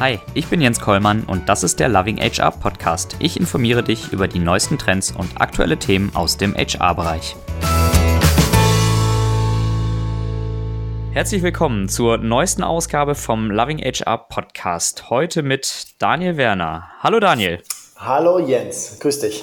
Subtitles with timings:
[0.00, 3.16] Hi, ich bin Jens Kollmann und das ist der Loving HR Podcast.
[3.18, 7.34] Ich informiere dich über die neuesten Trends und aktuelle Themen aus dem HR-Bereich.
[11.10, 15.10] Herzlich willkommen zur neuesten Ausgabe vom Loving HR Podcast.
[15.10, 16.90] Heute mit Daniel Werner.
[17.02, 17.60] Hallo Daniel.
[17.96, 19.42] Hallo Jens, grüß dich.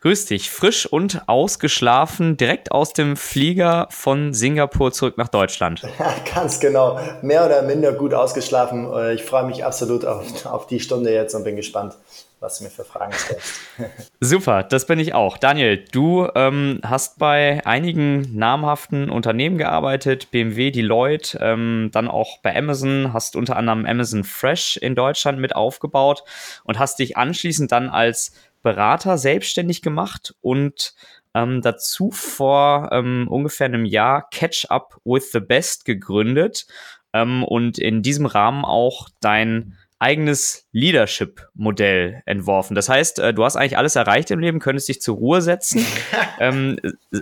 [0.00, 5.82] Grüß dich, frisch und ausgeschlafen, direkt aus dem Flieger von Singapur zurück nach Deutschland.
[5.98, 7.00] Ja, ganz genau.
[7.22, 8.92] Mehr oder minder gut ausgeschlafen.
[8.92, 11.94] Äh, ich freue mich absolut auf, auf die Stunde jetzt und bin gespannt,
[12.38, 13.54] was du mir für Fragen stellst.
[14.20, 15.38] Super, das bin ich auch.
[15.38, 22.56] Daniel, du ähm, hast bei einigen namhaften Unternehmen gearbeitet, BMW, Deloitte, ähm, dann auch bei
[22.56, 26.22] Amazon, hast unter anderem Amazon Fresh in Deutschland mit aufgebaut
[26.62, 28.32] und hast dich anschließend dann als
[28.68, 30.92] Berater selbstständig gemacht und
[31.32, 36.66] ähm, dazu vor ähm, ungefähr einem Jahr Catch Up with the Best gegründet
[37.14, 42.74] ähm, und in diesem Rahmen auch dein eigenes Leadership-Modell entworfen.
[42.74, 45.84] Das heißt, äh, du hast eigentlich alles erreicht im Leben, könntest dich zur Ruhe setzen.
[46.40, 46.78] ähm,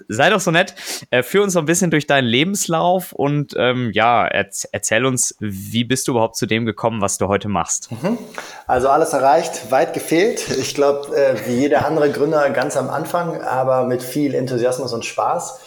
[0.09, 0.75] sei doch so nett,
[1.11, 5.37] äh, führ uns so ein bisschen durch deinen Lebenslauf und ähm, ja, erz erzähl uns,
[5.41, 7.91] wie bist du überhaupt zu dem gekommen, was du heute machst?
[7.91, 8.19] Mhm.
[8.67, 10.47] Also alles erreicht, weit gefehlt.
[10.51, 15.05] Ich glaube, äh, wie jeder andere Gründer ganz am Anfang, aber mit viel Enthusiasmus und
[15.05, 15.61] Spaß.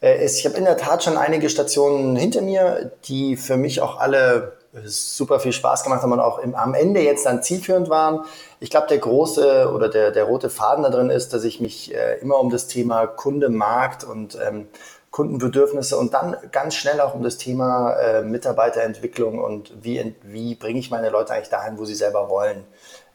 [0.00, 3.98] Äh, ich habe in der Tat schon einige Stationen hinter mir, die für mich auch
[3.98, 8.24] alle super viel Spaß gemacht haben und auch im, am Ende jetzt dann zielführend waren.
[8.60, 11.94] Ich glaube, der große oder der, der rote Faden da drin ist, dass ich mich
[11.94, 14.68] äh, immer um das Thema Kunde, Markt und ähm,
[15.10, 20.78] Kundenbedürfnisse und dann ganz schnell auch um das Thema äh, Mitarbeiterentwicklung und wie, wie bringe
[20.78, 22.64] ich meine Leute eigentlich dahin, wo sie selber wollen,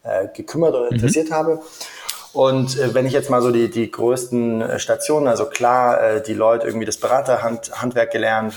[0.04, 0.96] äh, gekümmert oder mhm.
[0.96, 1.34] interessiert mhm.
[1.34, 1.62] habe.
[2.34, 6.24] Und äh, wenn ich jetzt mal so die, die größten äh, Stationen, also klar, äh,
[6.24, 8.56] die Leute irgendwie das Beraterhandwerk gelernt,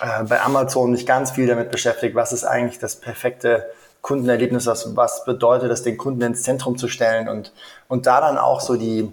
[0.00, 3.70] äh, bei Amazon mich ganz viel damit beschäftigt, was ist eigentlich das perfekte
[4.02, 7.52] Kundenerlebnis, was, was bedeutet es, den Kunden ins Zentrum zu stellen und,
[7.88, 9.12] und da dann auch so die,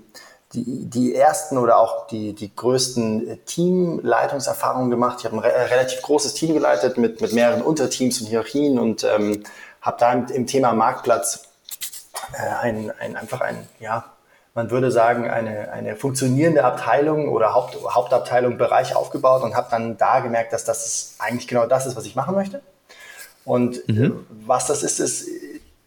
[0.54, 5.18] die, die ersten oder auch die, die größten Teamleitungserfahrungen gemacht.
[5.20, 9.04] Ich habe ein re relativ großes Team geleitet mit, mit mehreren Unterteams und Hierarchien und
[9.04, 9.44] ähm,
[9.82, 11.44] habe da im, im Thema Marktplatz
[12.34, 14.06] äh, ein, ein, einfach ein, ja,
[14.58, 19.98] man würde sagen, eine, eine funktionierende Abteilung oder Haupt, Hauptabteilung, Bereich aufgebaut und habe dann
[19.98, 22.62] da gemerkt, dass das eigentlich genau das ist, was ich machen möchte.
[23.46, 24.04] Und mhm.
[24.04, 24.12] Äh,
[24.48, 25.30] was das ist, ist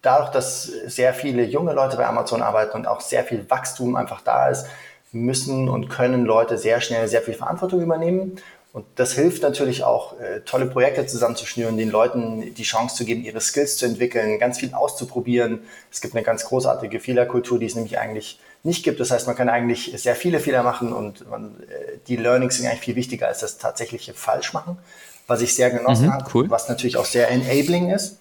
[0.03, 4.21] dadurch, dass sehr viele junge Leute bei Amazon arbeiten und auch sehr viel Wachstum einfach
[4.21, 4.67] da ist,
[5.11, 8.37] müssen und können Leute sehr schnell sehr viel Verantwortung übernehmen.
[8.73, 13.25] Und das hilft natürlich auch, äh, tolle Projekte zusammenzuschnüren, den Leuten die Chance zu geben,
[13.25, 15.61] ihre Skills zu entwickeln, ganz viel auszuprobieren.
[15.91, 19.01] Es gibt eine ganz großartige Fehlerkultur, die es nämlich eigentlich nicht gibt.
[19.01, 22.67] Das heißt, man kann eigentlich sehr viele Fehler machen und man, äh, die Learnings sind
[22.67, 24.79] eigentlich viel wichtiger als das tatsächliche Falschmachen,
[25.27, 26.51] was ich sehr genossen mhm, habe, cool.
[26.51, 28.19] was natürlich auch sehr enabling ist.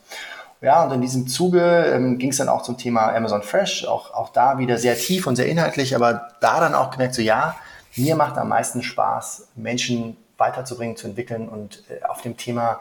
[0.62, 1.62] Ja, und in diesem Zuge
[1.94, 5.28] ähm, ging es dann auch zum Thema Amazon Fresh, auch, auch da wieder sehr tief
[5.28, 7.56] und sehr inhaltlich, aber da dann auch gemerkt, so ja,
[7.96, 12.80] mir macht am meisten Spaß, Menschen weiterzubringen, zu entwickeln und äh, auf dem Thema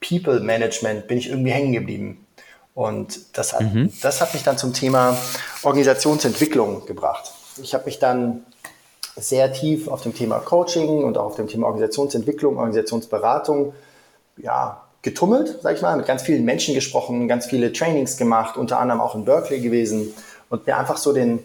[0.00, 2.26] People Management bin ich irgendwie hängen geblieben.
[2.74, 3.92] Und das hat, mhm.
[4.00, 5.16] das hat mich dann zum Thema
[5.62, 7.32] Organisationsentwicklung gebracht.
[7.62, 8.46] Ich habe mich dann
[9.16, 13.74] sehr tief auf dem Thema Coaching und auch auf dem Thema Organisationsentwicklung, Organisationsberatung
[14.36, 18.78] ja, getummelt, sag ich mal, mit ganz vielen Menschen gesprochen, ganz viele Trainings gemacht, unter
[18.78, 20.14] anderem auch in Berkeley gewesen
[20.48, 21.40] und mir einfach so den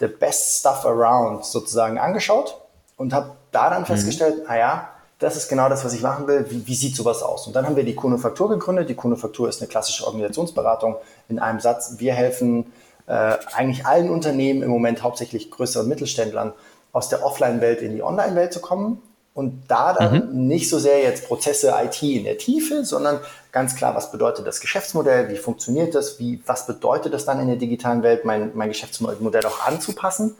[0.00, 2.61] the best stuff around sozusagen angeschaut
[2.96, 3.86] und habe da dann mhm.
[3.86, 4.88] festgestellt, naja,
[5.18, 6.46] das ist genau das, was ich machen will.
[6.50, 7.46] Wie, wie sieht sowas aus?
[7.46, 8.88] Und dann haben wir die Kunufaktur gegründet.
[8.88, 10.96] Die Kunufaktur ist eine klassische Organisationsberatung.
[11.28, 12.72] In einem Satz, wir helfen
[13.06, 16.52] äh, eigentlich allen Unternehmen, im Moment hauptsächlich größeren Mittelständlern,
[16.92, 19.00] aus der Offline-Welt in die Online-Welt zu kommen.
[19.34, 20.46] Und da dann mhm.
[20.48, 23.20] nicht so sehr jetzt Prozesse IT in der Tiefe, sondern
[23.50, 27.46] ganz klar, was bedeutet das Geschäftsmodell, wie funktioniert das, wie, was bedeutet das dann in
[27.46, 30.34] der digitalen Welt, mein, mein Geschäftsmodell auch anzupassen.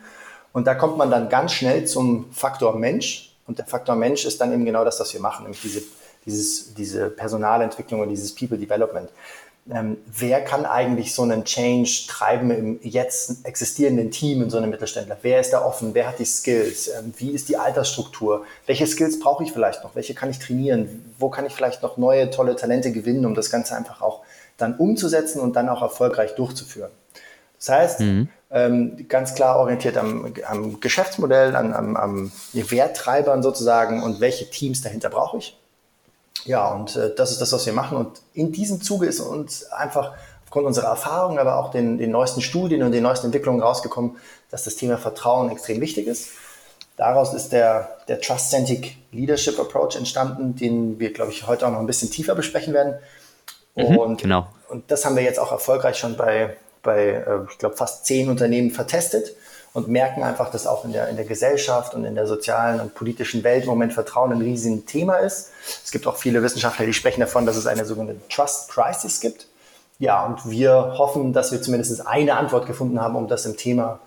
[0.52, 4.40] Und da kommt man dann ganz schnell zum Faktor Mensch, und der Faktor Mensch ist
[4.40, 5.82] dann eben genau das, was wir machen, nämlich diese,
[6.24, 9.10] dieses, diese Personalentwicklung und dieses People Development.
[9.70, 14.70] Ähm, wer kann eigentlich so einen Change treiben im jetzt existierenden Team in so einem
[14.70, 15.16] Mittelständler?
[15.22, 15.94] Wer ist da offen?
[15.94, 16.88] Wer hat die Skills?
[16.88, 18.44] Ähm, wie ist die Altersstruktur?
[18.66, 19.94] Welche Skills brauche ich vielleicht noch?
[19.94, 21.12] Welche kann ich trainieren?
[21.18, 24.22] Wo kann ich vielleicht noch neue, tolle Talente gewinnen, um das Ganze einfach auch
[24.56, 26.90] dann umzusetzen und dann auch erfolgreich durchzuführen?
[27.58, 34.02] Das heißt, mhm ähm, ganz klar orientiert am, am Geschäftsmodell, an, am, am Werttreibern sozusagen
[34.02, 35.58] und welche Teams dahinter brauche ich.
[36.44, 37.96] Ja, und äh, das ist das, was wir machen.
[37.96, 40.12] Und in diesem Zuge ist uns einfach
[40.44, 44.16] aufgrund unserer Erfahrungen, aber auch den, den neuesten Studien und den neuesten Entwicklungen rausgekommen,
[44.50, 46.28] dass das Thema Vertrauen extrem wichtig ist.
[46.98, 51.80] Daraus ist der, der Trust-Centric Leadership Approach entstanden, den wir, glaube ich, heute auch noch
[51.80, 52.96] ein bisschen tiefer besprechen werden.
[53.76, 54.46] Mhm, und, genau.
[54.68, 58.28] und das haben wir jetzt auch erfolgreich schon bei, bei äh, ich glaube, fast zehn
[58.28, 59.34] Unternehmen vertestet
[59.72, 62.94] und merken einfach, dass auch in der, in der Gesellschaft und in der sozialen und
[62.94, 65.50] politischen Welt im Moment Vertrauen ein riesiges Thema ist.
[65.84, 69.46] Es gibt auch viele Wissenschaftler, die sprechen davon, dass es eine sogenannte Trust Crisis gibt.
[69.98, 74.00] Ja, und wir hoffen, dass wir zumindest eine Antwort gefunden haben, um das im Thema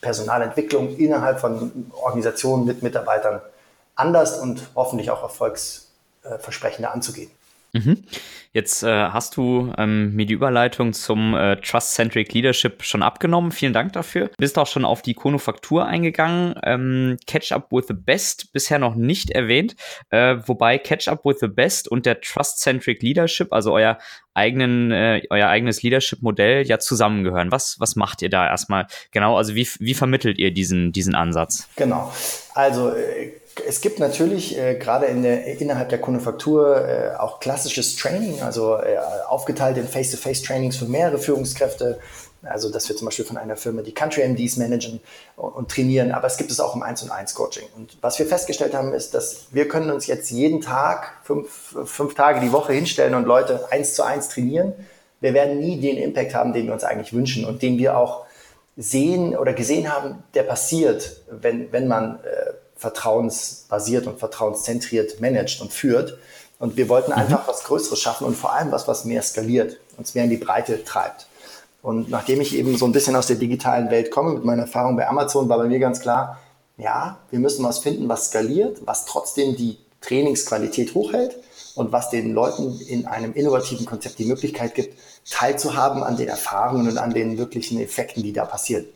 [0.00, 3.40] Personalentwicklung innerhalb von Organisationen mit Mitarbeitern
[3.94, 7.30] anders und hoffentlich auch erfolgsversprechender anzugehen.
[7.84, 8.04] Mhm.
[8.56, 13.52] Jetzt äh, hast du ähm, mir die Überleitung zum äh, Trust-Centric Leadership schon abgenommen.
[13.52, 14.30] Vielen Dank dafür.
[14.38, 16.54] Bist auch schon auf die Konufaktur eingegangen.
[16.62, 19.76] Ähm, Catch Up with the Best bisher noch nicht erwähnt,
[20.08, 23.98] äh, wobei Catch Up with the Best und der Trust-Centric Leadership, also euer
[24.32, 27.52] eigenen, äh, euer eigenes Leadership-Modell ja zusammengehören.
[27.52, 29.36] Was, was macht ihr da erstmal genau?
[29.36, 31.68] Also wie, wie vermittelt ihr diesen, diesen Ansatz?
[31.76, 32.10] Genau.
[32.54, 33.32] Also äh,
[33.66, 38.76] es gibt natürlich äh, gerade in der, innerhalb der Kundefaktur äh, auch klassisches Training, also
[38.76, 38.98] äh,
[39.28, 41.98] aufgeteilt in Face-to-Face-Trainings für mehrere Führungskräfte.
[42.42, 45.00] Also, dass wir zum Beispiel von einer Firma die Country MDs managen
[45.36, 47.64] und, und trainieren, aber es gibt es auch im 1 und 1 Coaching.
[47.76, 52.14] Und was wir festgestellt haben, ist, dass wir können uns jetzt jeden Tag, fünf, fünf
[52.14, 54.74] Tage die Woche hinstellen und Leute eins zu eins trainieren.
[55.20, 58.26] Wir werden nie den Impact haben, den wir uns eigentlich wünschen und den wir auch
[58.76, 65.72] sehen oder gesehen haben, der passiert, wenn, wenn man äh, vertrauensbasiert und vertrauenszentriert managt und
[65.72, 66.18] führt.
[66.58, 67.18] Und wir wollten mhm.
[67.18, 70.36] einfach was Größeres schaffen und vor allem was, was mehr skaliert, uns mehr in die
[70.36, 71.26] Breite treibt.
[71.82, 74.96] Und nachdem ich eben so ein bisschen aus der digitalen Welt komme, mit meiner Erfahrung
[74.96, 76.40] bei Amazon, war bei mir ganz klar,
[76.78, 81.36] ja, wir müssen was finden, was skaliert, was trotzdem die Trainingsqualität hochhält
[81.74, 84.98] und was den Leuten in einem innovativen Konzept die Möglichkeit gibt,
[85.30, 88.86] teilzuhaben an den Erfahrungen und an den wirklichen Effekten, die da passieren.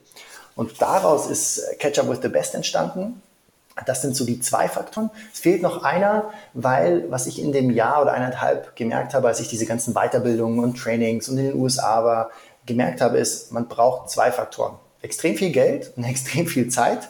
[0.57, 3.23] Und daraus ist Catch Up with the Best entstanden.
[3.87, 5.11] Das sind so die zwei Faktoren.
[5.33, 9.41] Es fehlt noch einer, weil was ich in dem Jahr oder eineinhalb gemerkt habe, als
[9.41, 12.31] ich diese ganzen Weiterbildungen und Trainings und in den USA war,
[12.67, 14.75] gemerkt habe, ist, man braucht zwei Faktoren.
[15.03, 17.09] Extrem viel Geld und extrem viel Zeit,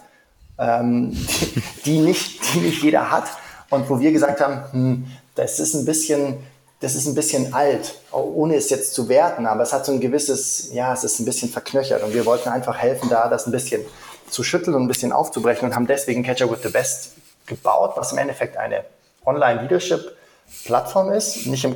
[0.59, 3.25] ähm, die, die, nicht, die nicht jeder hat.
[3.71, 6.39] Und wo wir gesagt haben, hm, das ist ein bisschen,
[6.81, 10.01] das ist ein bisschen alt, ohne es jetzt zu werten, aber es hat so ein
[10.01, 13.53] gewisses, ja, es ist ein bisschen verknöchert und wir wollten einfach helfen, da das ein
[13.53, 13.83] bisschen
[14.31, 17.13] zu schütteln und ein bisschen aufzubrechen und haben deswegen Catcher with the Best
[17.47, 18.85] gebaut, was im Endeffekt eine
[19.25, 21.47] Online-Leadership-Plattform ist.
[21.47, 21.75] Nicht im,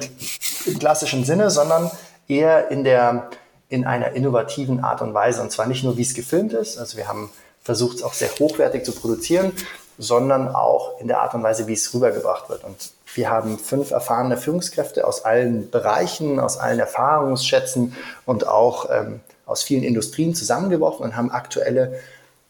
[0.67, 1.91] im, klassischen Sinne, sondern
[2.29, 3.31] eher in, der,
[3.69, 5.43] in einer innovativen Art und Weise.
[5.43, 6.79] Und zwar nicht nur, wie es gefilmt ist.
[6.79, 7.31] Also wir haben
[7.63, 9.53] versucht, es auch sehr hochwertig zu produzieren,
[9.99, 12.65] sondern auch in der Art und Weise, wie es rübergebracht wird.
[12.65, 17.95] Und wir haben fünf erfahrene Führungskräfte aus allen Bereichen, aus allen Erfahrungsschätzen
[18.27, 22.01] und auch ähm, aus vielen Industrien zusammengeworfen und haben aktuelle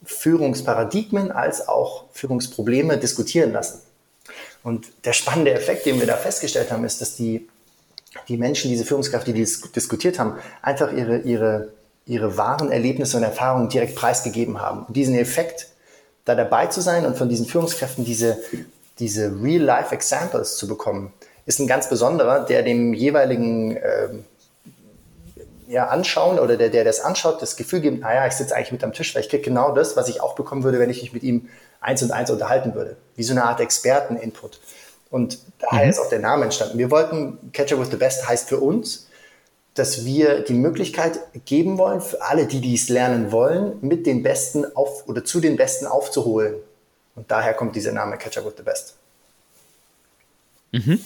[0.05, 3.81] Führungsparadigmen als auch Führungsprobleme diskutieren lassen.
[4.63, 7.47] Und der spannende Effekt, den wir da festgestellt haben, ist, dass die,
[8.27, 9.43] die Menschen, diese Führungskräfte, die
[9.75, 11.69] diskutiert haben, einfach ihre, ihre,
[12.05, 14.85] ihre wahren Erlebnisse und Erfahrungen direkt preisgegeben haben.
[14.85, 15.67] Und diesen Effekt,
[16.25, 18.39] da dabei zu sein und von diesen Führungskräften diese,
[18.97, 21.13] diese Real-Life-Examples zu bekommen,
[21.45, 24.09] ist ein ganz besonderer, der dem jeweiligen äh,
[25.67, 28.83] ja, anschauen oder der, der das anschaut, das Gefühl gibt, naja, ich sitze eigentlich mit
[28.83, 31.13] am Tisch, weil ich kriege genau das, was ich auch bekommen würde, wenn ich mich
[31.13, 31.49] mit ihm
[31.81, 32.97] eins und eins unterhalten würde.
[33.15, 34.59] Wie so eine Art Experten-Input.
[35.09, 35.89] Und daher mhm.
[35.89, 36.77] ist auch der Name entstanden.
[36.77, 39.07] Wir wollten, Catcher with the Best heißt für uns,
[39.75, 44.65] dass wir die Möglichkeit geben wollen, für alle, die dies lernen wollen, mit den Besten
[44.75, 46.55] auf oder zu den Besten aufzuholen.
[47.15, 48.95] Und daher kommt dieser Name Catcher with the Best.
[50.71, 50.99] Mhm.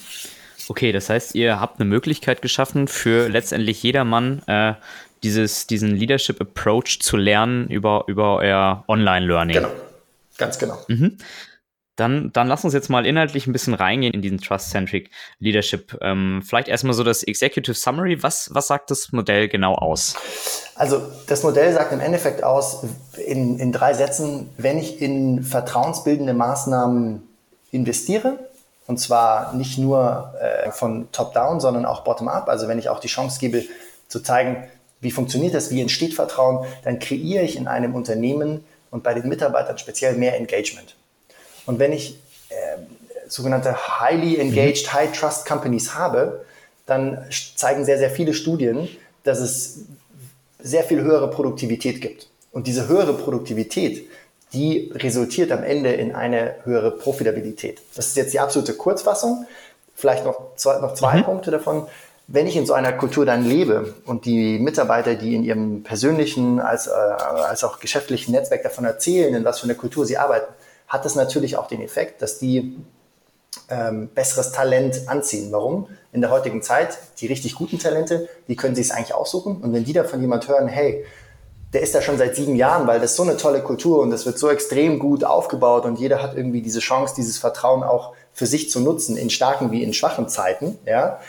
[0.70, 4.76] Okay, das heißt, ihr habt eine Möglichkeit geschaffen für letztendlich jedermann äh,
[5.24, 9.56] dieses, diesen Leadership Approach zu lernen über, über euer Online-Learning.
[9.56, 9.72] Genau,
[10.38, 10.78] ganz genau.
[10.88, 11.18] Mhm.
[11.96, 15.10] Dann, dann lass uns jetzt mal inhaltlich ein bisschen reingehen in diesen Trust-Centric
[15.40, 15.98] Leadership.
[16.02, 18.22] Ähm, vielleicht erstmal so das Executive Summary.
[18.22, 20.16] Was, was sagt das Modell genau aus?
[20.76, 22.86] Also das Modell sagt im Endeffekt aus,
[23.18, 27.24] in, in drei Sätzen, wenn ich in vertrauensbildende Maßnahmen
[27.72, 28.49] investiere,
[28.90, 32.50] und zwar nicht nur äh, von Top-Down, sondern auch Bottom-Up.
[32.50, 33.64] Also wenn ich auch die Chance gebe,
[34.08, 34.68] zu zeigen,
[35.00, 39.30] wie funktioniert das, wie entsteht Vertrauen, dann kreiere ich in einem Unternehmen und bei den
[39.30, 40.96] Mitarbeitern speziell mehr Engagement.
[41.68, 42.20] Und wenn ich
[42.50, 42.56] äh,
[43.28, 44.94] sogenannte highly engaged, mhm.
[44.94, 46.44] high trust companies habe,
[46.88, 47.24] dann
[47.56, 48.90] zeigen sehr, sehr viele Studien,
[49.24, 49.82] dass es
[50.58, 52.28] sehr viel höhere Produktivität gibt.
[52.52, 54.08] Und diese höhere Produktivität
[54.54, 57.82] die resultiert am Ende in eine höhere Profitabilität.
[57.96, 59.46] Das ist jetzt die absolute Kurzfassung.
[59.96, 61.24] Vielleicht noch zwei, noch zwei mhm.
[61.24, 61.88] Punkte davon.
[62.28, 66.60] Wenn ich in so einer Kultur dann lebe und die Mitarbeiter, die in ihrem persönlichen
[66.60, 70.54] als, äh, als auch geschäftlichen Netzwerk davon erzählen, in was für einer Kultur sie arbeiten,
[70.88, 72.78] hat das natürlich auch den Effekt, dass die
[73.70, 75.52] ähm, besseres Talent anziehen.
[75.52, 75.88] Warum?
[76.12, 79.58] In der heutigen Zeit, die richtig guten Talente, die können sich es eigentlich aussuchen.
[79.58, 81.06] Und wenn die da von jemand hören, hey,
[81.74, 84.10] der ist da schon seit sieben Jahren, weil das ist so eine tolle Kultur und
[84.10, 88.14] das wird so extrem gut aufgebaut und jeder hat irgendwie diese Chance, dieses Vertrauen auch
[88.34, 91.20] für sich zu nutzen, in starken wie in schwachen Zeiten, ja,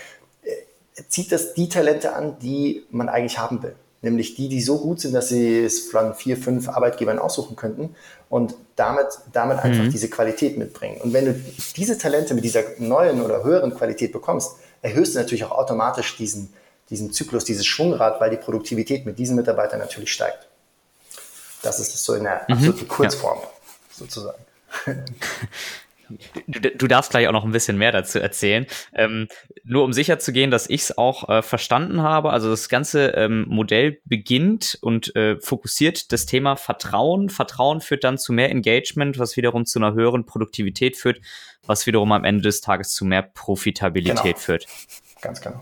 [0.43, 4.79] äh, zieht das die Talente an, die man eigentlich haben will nämlich die, die so
[4.79, 7.95] gut sind, dass sie es von vier, fünf Arbeitgebern aussuchen könnten
[8.29, 9.91] und damit, damit einfach mhm.
[9.91, 11.01] diese Qualität mitbringen.
[11.03, 11.35] Und wenn du
[11.77, 16.53] diese Talente mit dieser neuen oder höheren Qualität bekommst, erhöhst du natürlich auch automatisch diesen,
[16.91, 20.47] diesen Zyklus, dieses Schwungrad, weil die Produktivität mit diesen Mitarbeitern natürlich steigt.
[21.63, 22.55] Das ist so in der mhm.
[22.55, 23.49] absoluten Kurzform ja.
[23.93, 24.45] sozusagen.
[26.49, 28.67] Du, du, darfst gleich auch noch ein bisschen mehr dazu erzählen.
[28.95, 29.29] Ähm,
[29.63, 32.31] nur um sicher zu gehen, dass ich es auch äh, verstanden habe.
[32.31, 37.31] Also das ganze ähm, Modell beginnt und äh, fokussiert das Thema Vertrauen.
[37.31, 41.21] Vertrauen führt dann zu mehr Engagement, was wiederum zu einer höheren Produktivität führt,
[41.65, 44.39] was wiederum am Ende des Tages zu mehr Profitabilität genau.
[44.39, 44.67] führt.
[45.21, 45.61] Ganz genau.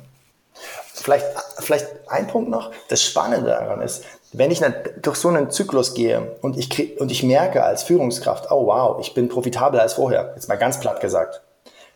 [0.94, 1.26] Vielleicht,
[1.58, 2.70] vielleicht ein Punkt noch.
[2.88, 4.62] Das Spannende daran ist, wenn ich
[5.00, 8.98] durch so einen Zyklus gehe und ich, krieg, und ich merke als Führungskraft, oh wow,
[9.00, 11.40] ich bin profitabler als vorher, jetzt mal ganz platt gesagt,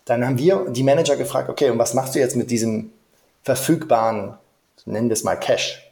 [0.05, 2.93] dann haben wir die Manager gefragt, okay, und was machst du jetzt mit diesem
[3.43, 4.39] verfügbaren,
[4.87, 5.91] nennen wir es mal Cash?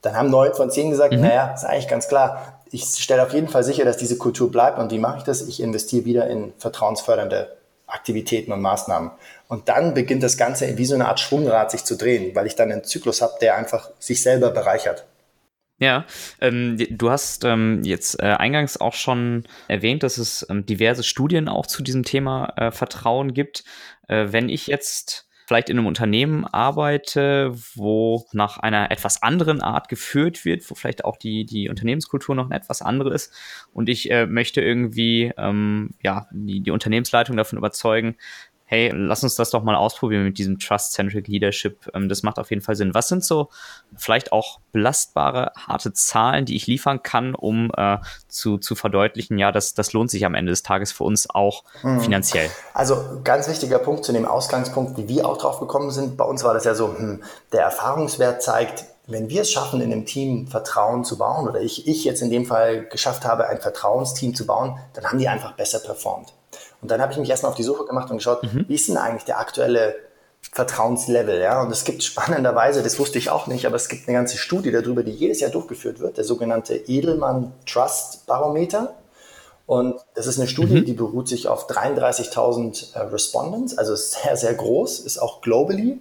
[0.00, 1.20] Dann haben neun von zehn gesagt, mhm.
[1.20, 4.78] naja, ist eigentlich ganz klar, ich stelle auf jeden Fall sicher, dass diese Kultur bleibt
[4.78, 5.42] und wie mache ich das?
[5.42, 7.54] Ich investiere wieder in vertrauensfördernde
[7.92, 9.10] Aktivitäten und Maßnahmen.
[9.48, 12.56] Und dann beginnt das Ganze wie so eine Art Schwungrad sich zu drehen, weil ich
[12.56, 15.04] dann einen Zyklus habe, der einfach sich selber bereichert.
[15.78, 16.06] Ja,
[16.40, 21.48] ähm, du hast ähm, jetzt äh, eingangs auch schon erwähnt, dass es ähm, diverse Studien
[21.48, 23.64] auch zu diesem Thema äh, Vertrauen gibt.
[24.06, 29.88] Äh, wenn ich jetzt vielleicht in einem Unternehmen arbeite, wo nach einer etwas anderen Art
[29.88, 33.32] geführt wird, wo vielleicht auch die, die Unternehmenskultur noch eine etwas andere ist.
[33.72, 38.16] Und ich äh, möchte irgendwie ähm, ja, die, die Unternehmensleitung davon überzeugen,
[38.72, 41.90] hey, lass uns das doch mal ausprobieren mit diesem Trust-Centric Leadership.
[41.92, 42.94] Ähm, das macht auf jeden Fall Sinn.
[42.94, 43.50] Was sind so
[43.94, 47.98] vielleicht auch belastbare, harte Zahlen, die ich liefern kann, um äh,
[48.28, 51.64] zu, zu verdeutlichen, ja, das, das lohnt sich am Ende des Tages für uns auch
[51.82, 52.00] mhm.
[52.00, 52.48] finanziell?
[52.72, 56.16] Also ganz wichtiger Punkt zu dem Ausgangspunkt, wie wir auch drauf gekommen sind.
[56.16, 59.92] Bei uns war das ja so, hm, der Erfahrungswert zeigt, wenn wir es schaffen, in
[59.92, 63.60] einem Team Vertrauen zu bauen, oder ich, ich jetzt in dem Fall geschafft habe, ein
[63.60, 66.32] Vertrauensteam zu bauen, dann haben die einfach besser performt.
[66.82, 68.66] Und dann habe ich mich erstmal auf die Suche gemacht und geschaut, mhm.
[68.68, 69.94] wie ist denn eigentlich der aktuelle
[70.50, 71.62] Vertrauenslevel, ja?
[71.62, 74.72] Und es gibt spannenderweise, das wusste ich auch nicht, aber es gibt eine ganze Studie
[74.72, 78.94] darüber, die jedes Jahr durchgeführt wird, der sogenannte Edelmann Trust Barometer.
[79.66, 80.84] Und das ist eine Studie, mhm.
[80.84, 86.00] die beruht sich auf 33.000 äh, Respondents, also sehr, sehr groß, ist auch globally.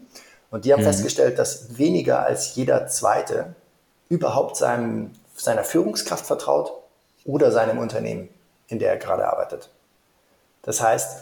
[0.49, 0.85] Und die haben mhm.
[0.85, 3.55] festgestellt, dass weniger als jeder Zweite
[4.09, 6.73] überhaupt seinem, seiner Führungskraft vertraut
[7.23, 8.27] oder seinem Unternehmen,
[8.67, 9.69] in der er gerade arbeitet.
[10.63, 11.17] Das heißt,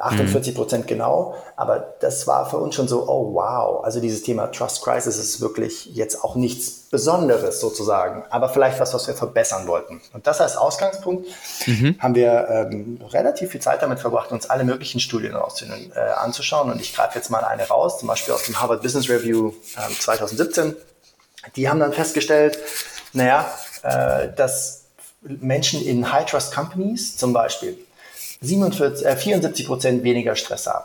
[0.00, 4.48] 48 Prozent genau, aber das war für uns schon so, oh wow, also dieses Thema
[4.48, 9.68] Trust Crisis ist wirklich jetzt auch nichts Besonderes sozusagen, aber vielleicht was, was wir verbessern
[9.68, 10.00] wollten.
[10.12, 11.28] Und das als Ausgangspunkt
[11.66, 11.96] mhm.
[12.00, 16.80] haben wir ähm, relativ viel Zeit damit verbracht, uns alle möglichen Studien äh, anzuschauen und
[16.80, 20.74] ich greife jetzt mal eine raus, zum Beispiel aus dem Harvard Business Review äh, 2017.
[21.54, 22.58] Die haben dann festgestellt,
[23.12, 23.48] naja,
[23.84, 24.86] äh, dass
[25.20, 27.78] Menschen in High Trust Companies zum Beispiel
[28.40, 30.84] 47, äh, 74 Prozent weniger Stress haben,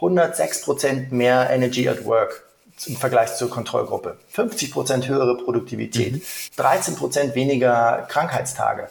[0.00, 2.44] 106 Prozent mehr Energy at Work
[2.86, 6.22] im Vergleich zur Kontrollgruppe, 50 Prozent höhere Produktivität, mhm.
[6.56, 8.88] 13 Prozent weniger Krankheitstage,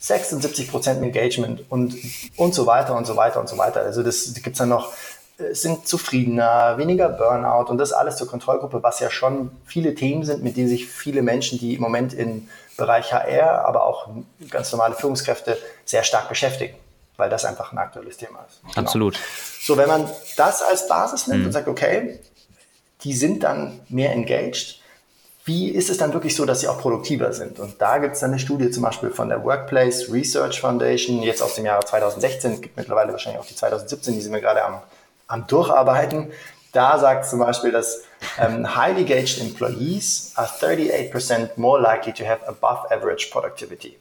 [0.00, 1.96] 76 Prozent Engagement und,
[2.36, 3.80] und so weiter und so weiter und so weiter.
[3.80, 4.92] Also das gibt es dann noch,
[5.38, 10.24] äh, sind zufriedener, weniger Burnout und das alles zur Kontrollgruppe, was ja schon viele Themen
[10.24, 14.08] sind, mit denen sich viele Menschen, die im Moment im Bereich HR, aber auch
[14.50, 16.74] ganz normale Führungskräfte sehr stark beschäftigen
[17.16, 18.60] weil das einfach ein aktuelles Thema ist.
[18.62, 18.86] Genau.
[18.86, 19.18] Absolut.
[19.62, 21.46] So, wenn man das als Basis nimmt mhm.
[21.46, 22.18] und sagt, okay,
[23.02, 24.80] die sind dann mehr engaged,
[25.44, 27.58] wie ist es dann wirklich so, dass sie auch produktiver sind?
[27.60, 31.42] Und da gibt es dann eine Studie zum Beispiel von der Workplace Research Foundation, jetzt
[31.42, 34.64] aus dem Jahre 2016, es gibt mittlerweile wahrscheinlich auch die 2017, die sind wir gerade
[34.64, 34.80] am,
[35.26, 36.32] am Durcharbeiten.
[36.72, 38.02] Da sagt zum Beispiel, dass
[38.38, 43.98] um, highly engaged employees are 38% more likely to have above average productivity.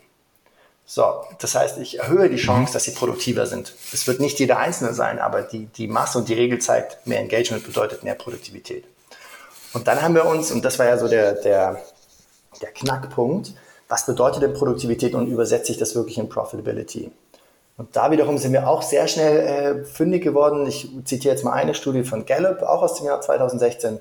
[0.86, 3.74] So, das heißt, ich erhöhe die Chance, dass sie produktiver sind.
[3.94, 7.20] Es wird nicht jeder Einzelne sein, aber die, die Masse und die Regel zeigt, mehr
[7.20, 8.86] Engagement bedeutet mehr Produktivität.
[9.74, 11.82] Und dann haben wir uns, und das war ja so der, der,
[12.62, 13.54] der Knackpunkt,
[13.88, 17.12] was bedeutet denn Produktivität und übersetze ich das wirklich in Profitability?
[17.78, 19.40] Und da wiederum sind wir auch sehr schnell
[19.82, 20.68] äh, fündig geworden.
[20.68, 24.00] Ich zitiere jetzt mal eine Studie von Gallup, auch aus dem Jahr 2016.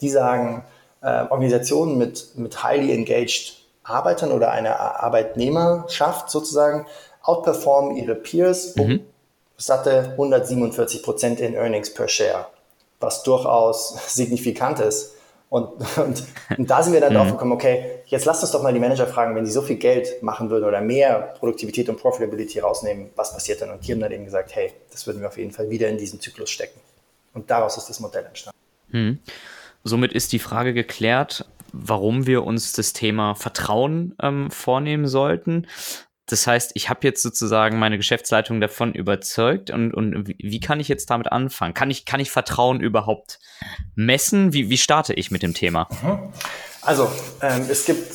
[0.00, 0.64] Die sagen,
[1.00, 6.86] äh, Organisationen mit, mit highly engaged Arbeitern oder einer Arbeitnehmerschaft sozusagen
[7.22, 9.00] outperformen ihre Peers um mhm.
[9.56, 12.46] satte 147 Prozent in Earnings per Share,
[13.00, 15.12] was durchaus signifikant ist.
[15.50, 16.24] Und, und,
[16.58, 17.18] und da sind wir dann mhm.
[17.18, 19.76] drauf gekommen, okay, jetzt lasst uns doch mal die Manager fragen, wenn sie so viel
[19.76, 23.70] Geld machen würden oder mehr Produktivität und Profitability rausnehmen, was passiert dann?
[23.70, 25.98] Und die haben dann eben gesagt, hey, das würden wir auf jeden Fall wieder in
[25.98, 26.80] diesen Zyklus stecken.
[27.34, 28.58] Und daraus ist das Modell entstanden.
[28.88, 29.18] Mhm.
[29.84, 35.66] Somit ist die Frage geklärt, warum wir uns das Thema Vertrauen ähm, vornehmen sollten.
[36.26, 40.88] Das heißt, ich habe jetzt sozusagen meine Geschäftsleitung davon überzeugt und, und wie, kann ich
[40.88, 41.74] jetzt damit anfangen?
[41.74, 43.40] Kann ich, kann ich Vertrauen überhaupt
[43.94, 44.54] messen?
[44.54, 45.86] Wie, wie starte ich mit dem Thema?
[46.02, 46.18] Mhm.
[46.80, 47.10] Also,
[47.42, 48.10] ähm, es, gibt,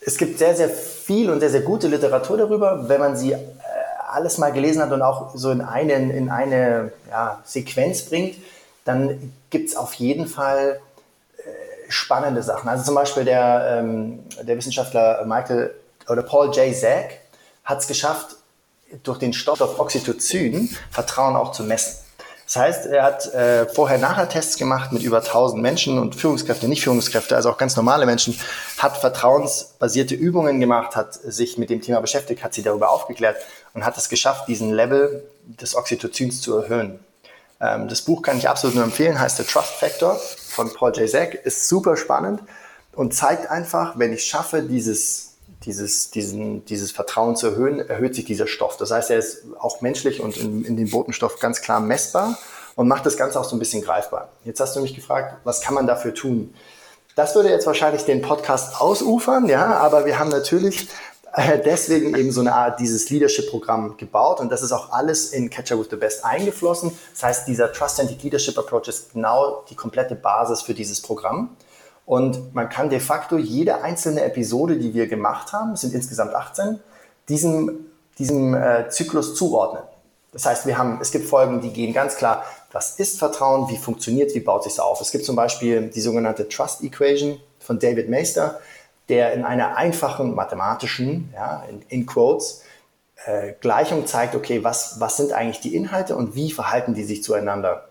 [0.00, 2.88] es gibt sehr, sehr viel und sehr, sehr gute Literatur darüber.
[2.88, 3.38] Wenn man sie äh,
[4.08, 8.36] alles mal gelesen hat und auch so in, einen, in eine ja, Sequenz bringt,
[8.84, 10.80] dann gibt es auf jeden Fall
[11.88, 12.68] spannende Sachen.
[12.68, 15.74] Also zum Beispiel der, ähm, der Wissenschaftler Michael
[16.08, 16.74] oder Paul J.
[16.74, 17.20] Zack,
[17.64, 18.36] hat es geschafft,
[19.02, 21.98] durch den Stoff Oxytocin Vertrauen auch zu messen.
[22.46, 27.36] Das heißt, er hat äh, Vorher-Nachher-Tests gemacht mit über 1000 Menschen und Führungskräfte, nicht Führungskräfte,
[27.36, 28.40] also auch ganz normale Menschen,
[28.78, 33.36] hat vertrauensbasierte Übungen gemacht, hat sich mit dem Thema beschäftigt, hat sie darüber aufgeklärt
[33.74, 37.00] und hat es geschafft, diesen Level des Oxytocins zu erhöhen.
[37.60, 40.16] Ähm, das Buch kann ich absolut nur empfehlen, heißt The Trust Factor
[40.50, 41.08] von Paul J.
[41.08, 42.42] Zack, ist super spannend
[42.92, 45.28] und zeigt einfach, wenn ich schaffe, dieses
[45.64, 48.76] dieses, diesen, dieses Vertrauen zu erhöhen, erhöht sich dieser Stoff.
[48.76, 52.38] Das heißt, er ist auch menschlich und in, in dem Botenstoff ganz klar messbar
[52.76, 54.28] und macht das Ganze auch so ein bisschen greifbar.
[54.44, 56.54] Jetzt hast du mich gefragt, was kann man dafür tun?
[57.16, 60.88] Das würde jetzt wahrscheinlich den Podcast ausufern, ja, aber wir haben natürlich
[61.36, 65.78] deswegen eben so eine Art dieses Leadership-Programm gebaut und das ist auch alles in Catcher
[65.78, 66.92] with the Best eingeflossen.
[67.12, 71.56] Das heißt, dieser Trust-Centered Leadership Approach ist genau die komplette Basis für dieses Programm.
[72.06, 76.34] Und man kann de facto jede einzelne Episode, die wir gemacht haben, es sind insgesamt
[76.34, 76.80] 18,
[77.28, 77.86] diesem,
[78.18, 79.82] diesem äh, Zyklus zuordnen.
[80.32, 83.76] Das heißt, wir haben, es gibt Folgen, die gehen ganz klar, was ist Vertrauen, wie
[83.76, 85.00] funktioniert, wie baut sich es auf.
[85.00, 88.60] Es gibt zum Beispiel die sogenannte Trust Equation von David Meister,
[89.08, 92.62] der in einer einfachen mathematischen, ja, in, in Quotes,
[93.24, 97.22] äh, Gleichung zeigt, okay, was, was sind eigentlich die Inhalte und wie verhalten die sich
[97.22, 97.88] zueinander.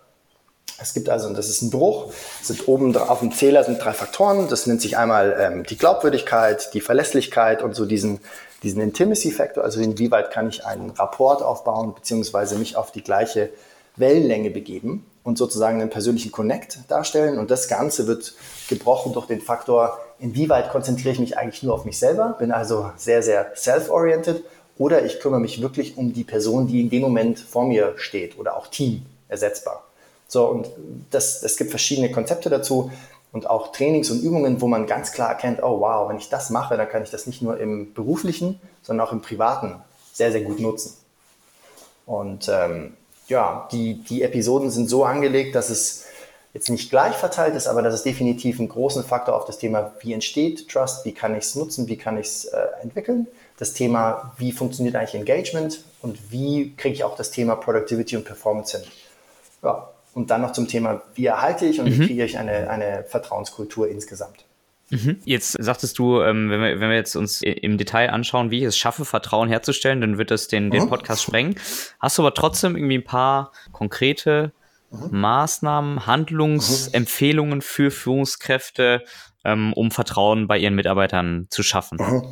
[0.80, 4.48] Es gibt also, das ist ein Bruch, sind oben auf dem Zähler sind drei Faktoren.
[4.48, 8.20] Das nennt sich einmal ähm, die Glaubwürdigkeit, die Verlässlichkeit und so diesen,
[8.62, 13.50] diesen Intimacy-Faktor, also inwieweit kann ich einen Rapport aufbauen, beziehungsweise mich auf die gleiche
[13.96, 17.40] Wellenlänge begeben und sozusagen einen persönlichen Connect darstellen.
[17.40, 18.34] Und das Ganze wird
[18.70, 22.92] gebrochen durch den Faktor, inwieweit konzentriere ich mich eigentlich nur auf mich selber, bin also
[22.98, 24.44] sehr, sehr self-oriented
[24.78, 28.38] oder ich kümmere mich wirklich um die Person, die in dem Moment vor mir steht
[28.38, 29.84] oder auch Team ersetzbar.
[30.28, 30.68] So, und
[31.10, 32.92] das, es gibt verschiedene Konzepte dazu
[33.32, 36.50] und auch Trainings und Übungen, wo man ganz klar erkennt, oh wow, wenn ich das
[36.50, 39.76] mache, dann kann ich das nicht nur im beruflichen, sondern auch im privaten
[40.14, 40.96] sehr, sehr gut nutzen.
[42.06, 42.94] Und ähm,
[43.28, 46.06] ja, die, die Episoden sind so angelegt, dass es
[46.58, 49.94] jetzt nicht gleich verteilt ist, aber dass es definitiv einen großen Faktor auf das Thema,
[50.00, 53.74] wie entsteht Trust, wie kann ich es nutzen, wie kann ich es äh, entwickeln, das
[53.74, 58.80] Thema, wie funktioniert eigentlich Engagement und wie kriege ich auch das Thema Productivity und Performance
[58.80, 58.88] hin.
[59.64, 62.00] Ja, und dann noch zum Thema, wie erhalte ich und mhm.
[62.00, 64.46] wie kriege ich eine, eine Vertrauenskultur insgesamt.
[64.90, 65.18] Mhm.
[65.26, 68.64] Jetzt sagtest du, ähm, wenn, wir, wenn wir jetzt uns im Detail anschauen, wie ich
[68.64, 70.90] es schaffe, Vertrauen herzustellen, dann wird das den, den mhm.
[70.90, 71.56] Podcast sprengen.
[72.00, 74.54] Hast du aber trotzdem irgendwie ein paar konkrete
[74.92, 75.20] mhm.
[75.20, 79.04] Maßnahmen, Handlungsempfehlungen für Führungskräfte,
[79.44, 81.98] ähm, um Vertrauen bei ihren Mitarbeitern zu schaffen?
[82.00, 82.24] Mhm.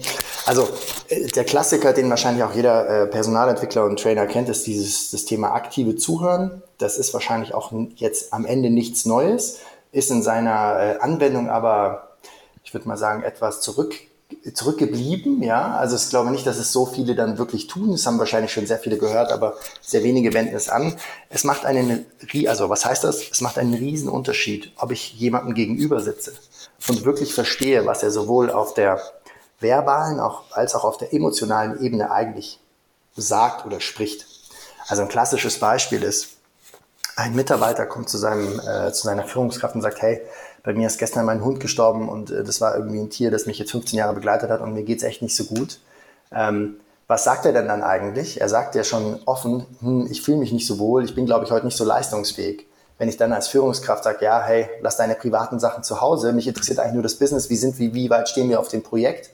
[0.46, 0.68] Also
[1.10, 5.26] äh, der Klassiker, den wahrscheinlich auch jeder äh, Personalentwickler und Trainer kennt, ist dieses das
[5.26, 6.62] Thema aktive Zuhören.
[6.78, 9.60] Das ist wahrscheinlich auch jetzt am Ende nichts Neues,
[9.92, 12.18] ist in seiner äh, Anwendung aber,
[12.64, 13.96] ich würde mal sagen, etwas zurück
[14.54, 15.76] zurückgeblieben, ja.
[15.76, 17.92] Also ich glaube nicht, dass es so viele dann wirklich tun.
[17.92, 20.96] Das haben wahrscheinlich schon sehr viele gehört, aber sehr wenige wenden es an.
[21.30, 22.06] Es macht einen,
[22.48, 23.30] also was heißt das?
[23.32, 26.34] Es macht einen riesen Unterschied, ob ich jemandem gegenüber sitze
[26.88, 29.00] und wirklich verstehe, was er sowohl auf der
[29.60, 32.60] verbalen auch, als auch auf der emotionalen Ebene eigentlich
[33.16, 34.26] sagt oder spricht.
[34.88, 36.30] Also ein klassisches Beispiel ist,
[37.16, 40.22] ein Mitarbeiter kommt zu, seinem, äh, zu seiner Führungskraft und sagt, hey,
[40.66, 43.46] bei mir ist gestern mein Hund gestorben und äh, das war irgendwie ein Tier, das
[43.46, 45.80] mich jetzt 15 Jahre begleitet hat und mir geht's echt nicht so gut.
[46.34, 48.42] Ähm, was sagt er denn dann eigentlich?
[48.42, 51.46] Er sagt ja schon offen, hm, ich fühle mich nicht so wohl, ich bin, glaube
[51.46, 52.66] ich, heute nicht so leistungsfähig.
[52.98, 56.48] Wenn ich dann als Führungskraft sage, ja, hey, lass deine privaten Sachen zu Hause, mich
[56.48, 59.30] interessiert eigentlich nur das Business, wie sind wir, wie weit stehen wir auf dem Projekt,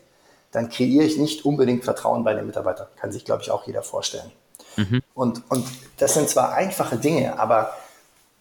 [0.52, 2.88] dann kreiere ich nicht unbedingt Vertrauen bei den Mitarbeitern.
[3.00, 4.32] Kann sich, glaube ich, auch jeder vorstellen.
[4.76, 5.02] Mhm.
[5.14, 5.66] Und, und
[5.98, 7.72] das sind zwar einfache Dinge, aber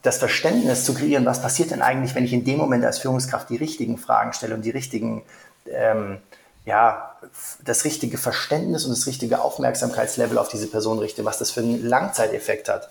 [0.03, 3.51] das Verständnis zu kreieren, was passiert denn eigentlich, wenn ich in dem Moment als Führungskraft
[3.51, 5.23] die richtigen Fragen stelle und die richtigen,
[5.67, 6.19] ähm,
[6.65, 7.17] ja,
[7.65, 11.87] das richtige Verständnis und das richtige Aufmerksamkeitslevel auf diese Person richte, was das für einen
[11.87, 12.89] Langzeiteffekt hat,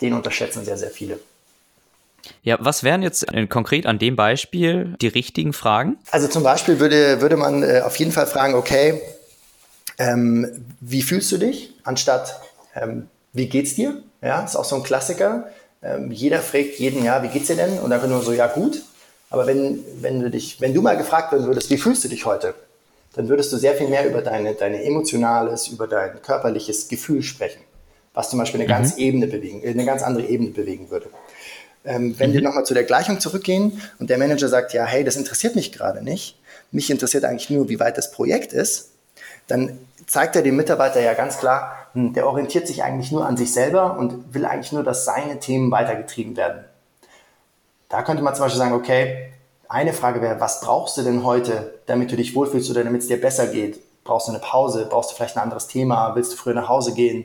[0.00, 1.18] den unterschätzen sehr, sehr viele.
[2.42, 5.96] Ja, was wären jetzt konkret an dem Beispiel die richtigen Fragen?
[6.10, 9.00] Also zum Beispiel würde, würde man äh, auf jeden Fall fragen, okay,
[9.98, 12.40] ähm, wie fühlst du dich, anstatt
[12.74, 14.02] ähm, wie geht's dir?
[14.22, 15.48] Ja, ist auch so ein Klassiker.
[15.82, 17.78] Ähm, jeder fragt jeden, ja, wie geht's dir denn?
[17.78, 18.82] Und dann nur so, ja, gut.
[19.30, 22.26] Aber wenn, wenn du dich, wenn du mal gefragt werden würdest, wie fühlst du dich
[22.26, 22.54] heute?
[23.14, 27.60] Dann würdest du sehr viel mehr über deine, deine emotionales, über dein körperliches Gefühl sprechen.
[28.12, 28.72] Was zum Beispiel eine mhm.
[28.72, 31.06] ganz Ebene bewegen, eine ganz andere Ebene bewegen würde.
[31.84, 32.34] Ähm, wenn mhm.
[32.34, 35.72] wir nochmal zu der Gleichung zurückgehen und der Manager sagt, ja, hey, das interessiert mich
[35.72, 36.38] gerade nicht,
[36.72, 38.90] mich interessiert eigentlich nur, wie weit das Projekt ist,
[39.46, 39.78] dann
[40.10, 43.52] zeigt er dem Mitarbeiter ja ganz klar, hm, der orientiert sich eigentlich nur an sich
[43.52, 46.64] selber und will eigentlich nur, dass seine Themen weitergetrieben werden.
[47.88, 49.32] Da könnte man zum Beispiel sagen, okay,
[49.68, 53.06] eine Frage wäre, was brauchst du denn heute, damit du dich wohlfühlst oder damit es
[53.06, 53.78] dir besser geht?
[54.02, 54.88] Brauchst du eine Pause?
[54.90, 56.16] Brauchst du vielleicht ein anderes Thema?
[56.16, 57.24] Willst du früher nach Hause gehen?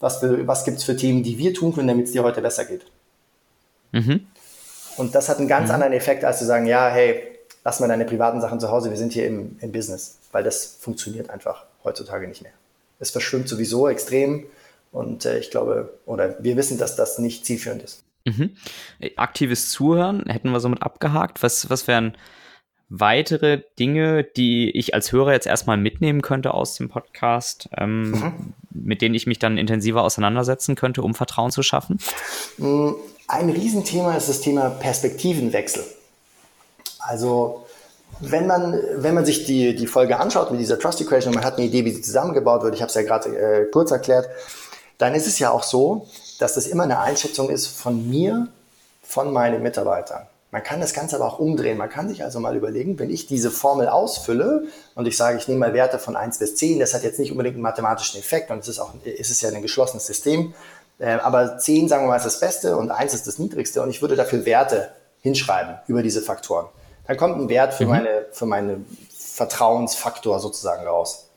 [0.00, 2.64] Was, was gibt es für Themen, die wir tun können, damit es dir heute besser
[2.64, 2.84] geht?
[3.92, 4.26] Mhm.
[4.96, 5.74] Und das hat einen ganz mhm.
[5.76, 8.96] anderen Effekt, als zu sagen, ja, hey, lass mal deine privaten Sachen zu Hause, wir
[8.96, 12.52] sind hier im, im Business, weil das funktioniert einfach heutzutage nicht mehr.
[12.98, 14.46] Es verschwimmt sowieso extrem
[14.92, 18.04] und äh, ich glaube, oder wir wissen, dass das nicht zielführend ist.
[18.24, 18.56] Mhm.
[19.16, 21.42] Aktives Zuhören hätten wir somit abgehakt.
[21.42, 22.16] Was, was wären
[22.88, 28.54] weitere Dinge, die ich als Hörer jetzt erstmal mitnehmen könnte aus dem Podcast, ähm, mhm.
[28.70, 31.98] mit denen ich mich dann intensiver auseinandersetzen könnte, um Vertrauen zu schaffen?
[32.58, 32.92] Mm,
[33.28, 35.84] ein Riesenthema ist das Thema Perspektivenwechsel.
[36.98, 37.63] Also
[38.20, 41.44] wenn man, wenn man sich die, die Folge anschaut mit dieser Trust Equation und man
[41.44, 44.28] hat eine Idee, wie sie zusammengebaut wird, ich habe es ja gerade äh, kurz erklärt,
[44.98, 46.06] dann ist es ja auch so,
[46.38, 48.48] dass das immer eine Einschätzung ist von mir,
[49.02, 50.26] von meinen Mitarbeitern.
[50.50, 51.76] Man kann das Ganze aber auch umdrehen.
[51.76, 55.48] Man kann sich also mal überlegen, wenn ich diese Formel ausfülle und ich sage, ich
[55.48, 58.52] nehme mal Werte von 1 bis 10, das hat jetzt nicht unbedingt einen mathematischen Effekt
[58.52, 60.54] und es ist auch, es ist ja ein geschlossenes System.
[61.00, 63.90] Äh, aber 10, sagen wir mal, ist das Beste und 1 ist das Niedrigste und
[63.90, 64.90] ich würde dafür Werte
[65.22, 66.66] hinschreiben über diese Faktoren.
[67.06, 67.90] Dann kommt ein Wert für, mhm.
[67.90, 71.28] meine, für meine Vertrauensfaktor sozusagen raus.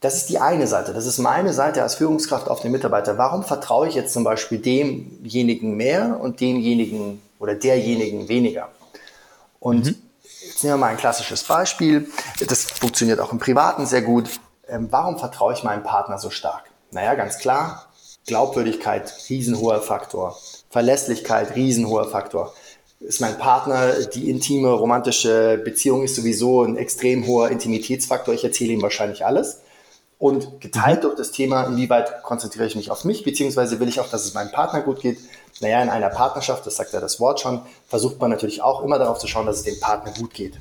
[0.00, 0.94] Das ist die eine Seite.
[0.94, 3.18] Das ist meine Seite als Führungskraft auf den Mitarbeiter.
[3.18, 8.68] Warum vertraue ich jetzt zum Beispiel demjenigen mehr und demjenigen oder derjenigen weniger?
[9.58, 9.96] Und mhm.
[10.22, 12.08] jetzt nehmen wir mal ein klassisches Beispiel.
[12.46, 14.30] Das funktioniert auch im Privaten sehr gut.
[14.68, 16.64] Ähm, warum vertraue ich meinem Partner so stark?
[16.92, 17.86] Naja, ganz klar.
[18.26, 20.38] Glaubwürdigkeit, riesenhoher Faktor.
[20.70, 22.54] Verlässlichkeit, riesenhoher Faktor
[23.00, 28.34] ist mein Partner, die intime, romantische Beziehung ist sowieso ein extrem hoher Intimitätsfaktor.
[28.34, 29.62] Ich erzähle ihm wahrscheinlich alles.
[30.18, 31.02] Und geteilt mhm.
[31.02, 34.34] durch das Thema, inwieweit konzentriere ich mich auf mich, beziehungsweise will ich auch, dass es
[34.34, 35.18] meinem Partner gut geht.
[35.60, 38.98] Naja, in einer Partnerschaft, das sagt ja das Wort schon, versucht man natürlich auch immer
[38.98, 40.58] darauf zu schauen, dass es dem Partner gut geht.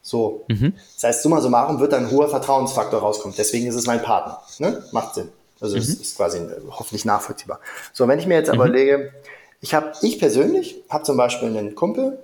[0.00, 0.44] So.
[0.46, 0.74] Mhm.
[0.94, 3.34] Das heißt, summa summarum wird ein hoher Vertrauensfaktor rauskommen.
[3.36, 4.40] Deswegen ist es mein Partner.
[4.58, 4.84] Ne?
[4.92, 5.28] Macht Sinn.
[5.60, 5.82] Also mhm.
[5.82, 6.40] es ist quasi
[6.70, 7.58] hoffentlich nachvollziehbar.
[7.92, 8.70] So, wenn ich mir jetzt aber mhm.
[8.70, 9.12] überlege,
[9.60, 12.22] ich habe, ich persönlich habe zum Beispiel einen Kumpel,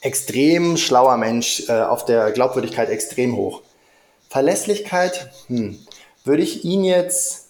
[0.00, 3.62] extrem schlauer Mensch, äh, auf der Glaubwürdigkeit extrem hoch.
[4.28, 5.78] Verlässlichkeit, hm,
[6.24, 7.48] würde ich ihn jetzt,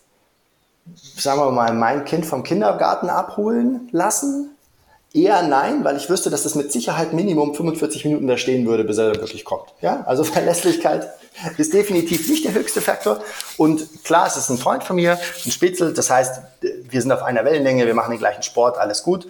[1.17, 4.54] sagen wir mal, mein Kind vom Kindergarten abholen lassen?
[5.15, 8.83] Eher nein, weil ich wüsste, dass das mit Sicherheit Minimum 45 Minuten da stehen würde,
[8.83, 9.73] bis er wirklich kommt.
[9.81, 11.09] Ja, also Verlässlichkeit
[11.57, 13.23] ist definitiv nicht der höchste Faktor.
[13.57, 15.95] Und klar, es ist ein Freund von mir, ein Spitzel.
[15.95, 19.29] Das heißt, wir sind auf einer Wellenlänge, wir machen den gleichen Sport, alles gut.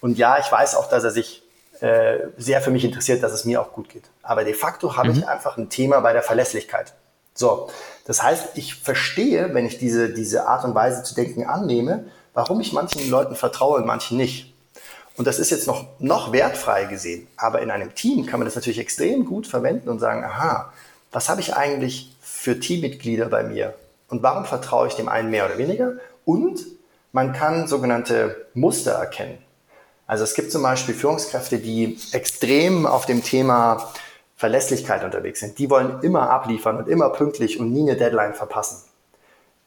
[0.00, 1.42] Und ja, ich weiß auch, dass er sich
[1.80, 4.04] äh, sehr für mich interessiert, dass es mir auch gut geht.
[4.22, 5.18] Aber de facto habe mhm.
[5.18, 6.94] ich einfach ein Thema bei der Verlässlichkeit.
[7.34, 7.68] So,
[8.06, 12.58] das heißt, ich verstehe, wenn ich diese, diese Art und Weise zu denken annehme, warum
[12.60, 14.55] ich manchen Leuten vertraue und manchen nicht.
[15.16, 17.26] Und das ist jetzt noch, noch wertfrei gesehen.
[17.36, 20.72] Aber in einem Team kann man das natürlich extrem gut verwenden und sagen, aha,
[21.10, 23.74] was habe ich eigentlich für Teammitglieder bei mir?
[24.08, 25.94] Und warum vertraue ich dem einen mehr oder weniger?
[26.24, 26.60] Und
[27.12, 29.38] man kann sogenannte Muster erkennen.
[30.06, 33.92] Also es gibt zum Beispiel Führungskräfte, die extrem auf dem Thema
[34.36, 35.58] Verlässlichkeit unterwegs sind.
[35.58, 38.82] Die wollen immer abliefern und immer pünktlich und nie eine Deadline verpassen.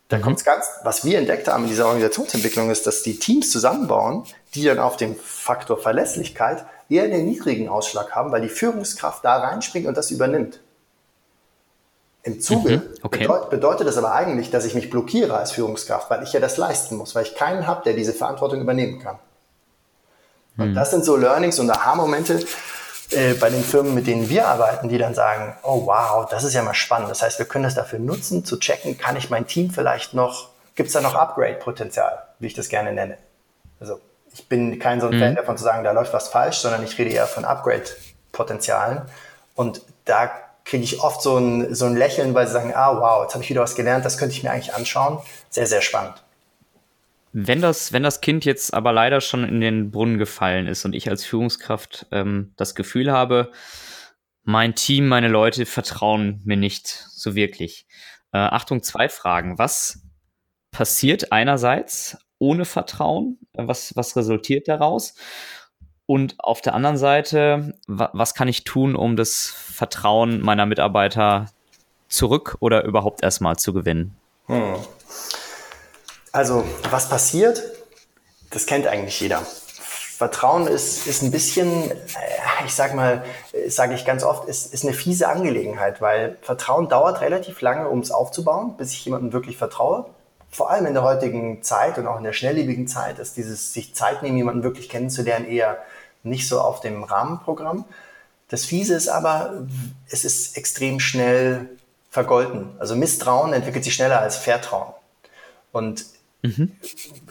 [0.09, 0.21] Da mhm.
[0.23, 4.23] kommt es ganz, was wir entdeckt haben in dieser Organisationsentwicklung ist, dass die Teams zusammenbauen,
[4.53, 9.37] die dann auf dem Faktor Verlässlichkeit eher einen niedrigen Ausschlag haben, weil die Führungskraft da
[9.37, 10.59] reinspringt und das übernimmt.
[12.23, 13.19] Im Zuge mhm, okay.
[13.19, 16.57] bedeut, bedeutet das aber eigentlich, dass ich mich blockiere als Führungskraft, weil ich ja das
[16.57, 19.19] leisten muss, weil ich keinen habe, der diese Verantwortung übernehmen kann.
[20.57, 20.75] Und mhm.
[20.75, 22.39] das sind so Learnings und Aha-Momente,
[23.11, 26.53] äh, bei den Firmen, mit denen wir arbeiten, die dann sagen, oh wow, das ist
[26.53, 27.09] ja mal spannend.
[27.09, 30.49] Das heißt, wir können das dafür nutzen, zu checken, kann ich mein Team vielleicht noch,
[30.75, 33.17] gibt es da noch Upgrade-Potenzial, wie ich das gerne nenne.
[33.79, 33.99] Also
[34.31, 35.19] ich bin kein so ein mhm.
[35.19, 39.01] Fan davon zu sagen, da läuft was falsch, sondern ich rede eher von Upgrade-Potenzialen.
[39.55, 40.31] Und da
[40.65, 43.43] kriege ich oft so ein, so ein Lächeln, weil sie sagen, ah wow, jetzt habe
[43.43, 45.19] ich wieder was gelernt, das könnte ich mir eigentlich anschauen.
[45.49, 46.23] Sehr, sehr spannend.
[47.31, 50.95] Wenn das, wenn das Kind jetzt aber leider schon in den Brunnen gefallen ist und
[50.95, 53.51] ich als Führungskraft ähm, das Gefühl habe,
[54.43, 57.85] mein Team, meine Leute vertrauen mir nicht so wirklich.
[58.31, 59.59] Äh, Achtung, zwei Fragen.
[59.59, 60.01] Was
[60.71, 63.37] passiert einerseits ohne Vertrauen?
[63.53, 65.13] Was, was resultiert daraus?
[66.07, 71.45] Und auf der anderen Seite, wa was kann ich tun, um das Vertrauen meiner Mitarbeiter
[72.07, 74.15] zurück oder überhaupt erstmal zu gewinnen?
[74.47, 74.77] Hm.
[76.31, 77.63] Also, was passiert,
[78.51, 79.41] das kennt eigentlich jeder.
[80.19, 81.95] Vertrauen ist, ist ein bisschen, äh,
[82.65, 83.23] ich sag mal,
[83.69, 87.99] sage ich ganz oft, ist, ist eine fiese Angelegenheit, weil Vertrauen dauert relativ lange, um
[87.99, 90.07] es aufzubauen, bis ich jemandem wirklich vertraue.
[90.51, 93.95] Vor allem in der heutigen Zeit und auch in der schnelllebigen Zeit ist dieses sich
[93.95, 95.77] Zeit nehmen, jemanden wirklich kennenzulernen, eher
[96.23, 97.85] nicht so auf dem Rahmenprogramm.
[98.49, 99.67] Das Fiese ist aber,
[100.09, 101.69] es ist extrem schnell
[102.09, 102.71] vergolten.
[102.79, 104.93] Also Misstrauen entwickelt sich schneller als Vertrauen.
[105.71, 106.05] Und
[106.41, 106.71] Mhm.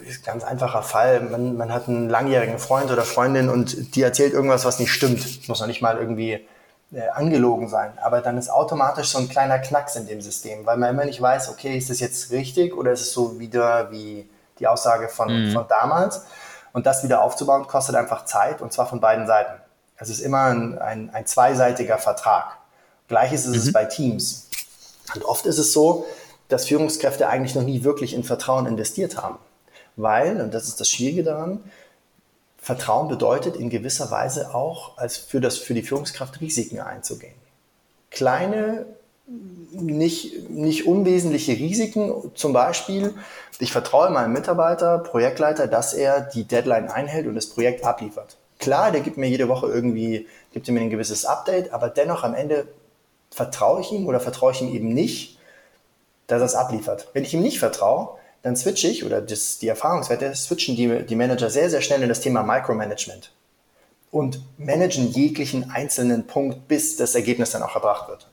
[0.06, 1.20] Ist ganz einfacher Fall.
[1.20, 5.48] Man, man hat einen langjährigen Freund oder Freundin und die erzählt irgendwas, was nicht stimmt.
[5.48, 6.46] Muss noch nicht mal irgendwie
[6.92, 7.92] äh, angelogen sein.
[8.02, 11.20] Aber dann ist automatisch so ein kleiner Knacks in dem System, weil man immer nicht
[11.20, 15.48] weiß, okay, ist das jetzt richtig oder ist es so wieder wie die Aussage von,
[15.48, 15.52] mhm.
[15.52, 16.22] von damals?
[16.72, 19.60] Und das wieder aufzubauen, kostet einfach Zeit und zwar von beiden Seiten.
[19.96, 22.56] Es ist immer ein, ein, ein zweiseitiger Vertrag.
[23.08, 23.60] Gleiches ist mhm.
[23.60, 24.48] es bei Teams.
[25.14, 26.06] Und oft ist es so,
[26.48, 29.38] dass Führungskräfte eigentlich noch nie wirklich in Vertrauen investiert haben.
[29.96, 31.60] Weil, und das ist das Schwierige daran,
[32.60, 37.34] Vertrauen bedeutet in gewisser Weise auch, als für, das, für die Führungskraft Risiken einzugehen.
[38.10, 38.86] Kleine,
[39.72, 43.14] nicht, nicht unwesentliche Risiken, zum Beispiel,
[43.58, 48.36] ich vertraue meinem Mitarbeiter, Projektleiter, dass er die Deadline einhält und das Projekt abliefert.
[48.58, 52.34] Klar, der gibt mir jede Woche irgendwie, gibt mir ein gewisses Update, aber dennoch am
[52.34, 52.66] Ende
[53.30, 55.37] vertraue ich ihm oder vertraue ich ihm eben nicht,
[56.28, 57.08] dass er es abliefert.
[57.12, 58.10] Wenn ich ihm nicht vertraue,
[58.42, 62.08] dann switche ich, oder das, die Erfahrungswerte, switchen die, die Manager sehr, sehr schnell in
[62.08, 63.32] das Thema Micromanagement
[64.10, 68.28] und managen jeglichen einzelnen Punkt, bis das Ergebnis dann auch erbracht wird.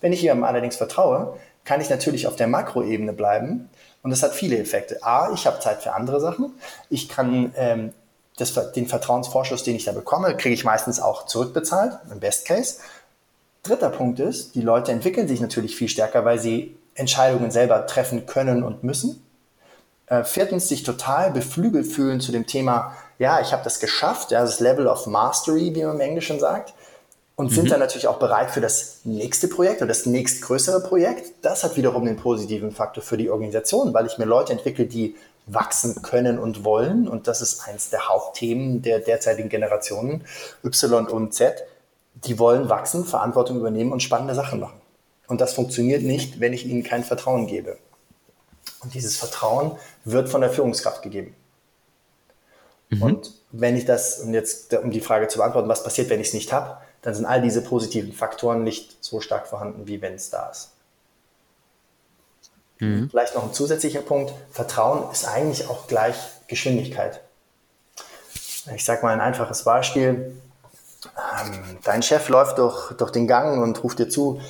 [0.00, 3.70] Wenn ich ihm allerdings vertraue, kann ich natürlich auf der Makroebene bleiben
[4.02, 5.02] und das hat viele Effekte.
[5.02, 6.52] A, ich habe Zeit für andere Sachen.
[6.90, 7.94] Ich kann ähm,
[8.36, 12.80] das, den Vertrauensvorschuss, den ich da bekomme, kriege ich meistens auch zurückbezahlt, im Best Case.
[13.62, 18.26] Dritter Punkt ist, die Leute entwickeln sich natürlich viel stärker, weil sie Entscheidungen selber treffen
[18.26, 19.24] können und müssen.
[20.06, 24.42] Äh, viertens, sich total beflügelt fühlen zu dem Thema, ja, ich habe das geschafft, ja,
[24.42, 26.74] das Level of Mastery, wie man im Englischen sagt.
[27.36, 27.54] Und mhm.
[27.54, 31.32] sind dann natürlich auch bereit für das nächste Projekt oder das nächstgrößere Projekt.
[31.42, 35.16] Das hat wiederum den positiven Faktor für die Organisation, weil ich mir Leute entwickle, die
[35.46, 37.08] wachsen können und wollen.
[37.08, 40.24] Und das ist eins der Hauptthemen der derzeitigen Generationen
[40.64, 41.64] Y und Z.
[42.14, 44.80] Die wollen wachsen, Verantwortung übernehmen und spannende Sachen machen.
[45.26, 47.78] Und das funktioniert nicht, wenn ich ihnen kein Vertrauen gebe.
[48.80, 49.72] Und dieses Vertrauen
[50.04, 51.34] wird von der Führungskraft gegeben.
[52.90, 53.02] Mhm.
[53.02, 56.28] Und wenn ich das, um jetzt um die Frage zu beantworten, was passiert, wenn ich
[56.28, 60.14] es nicht habe, dann sind all diese positiven Faktoren nicht so stark vorhanden, wie wenn
[60.14, 60.70] es da ist.
[62.78, 63.08] Mhm.
[63.10, 64.32] Vielleicht noch ein zusätzlicher Punkt.
[64.50, 66.16] Vertrauen ist eigentlich auch gleich
[66.48, 67.20] Geschwindigkeit.
[68.74, 70.40] Ich sage mal ein einfaches Beispiel.
[71.04, 74.40] Ähm, dein Chef läuft durch, durch den Gang und ruft dir zu,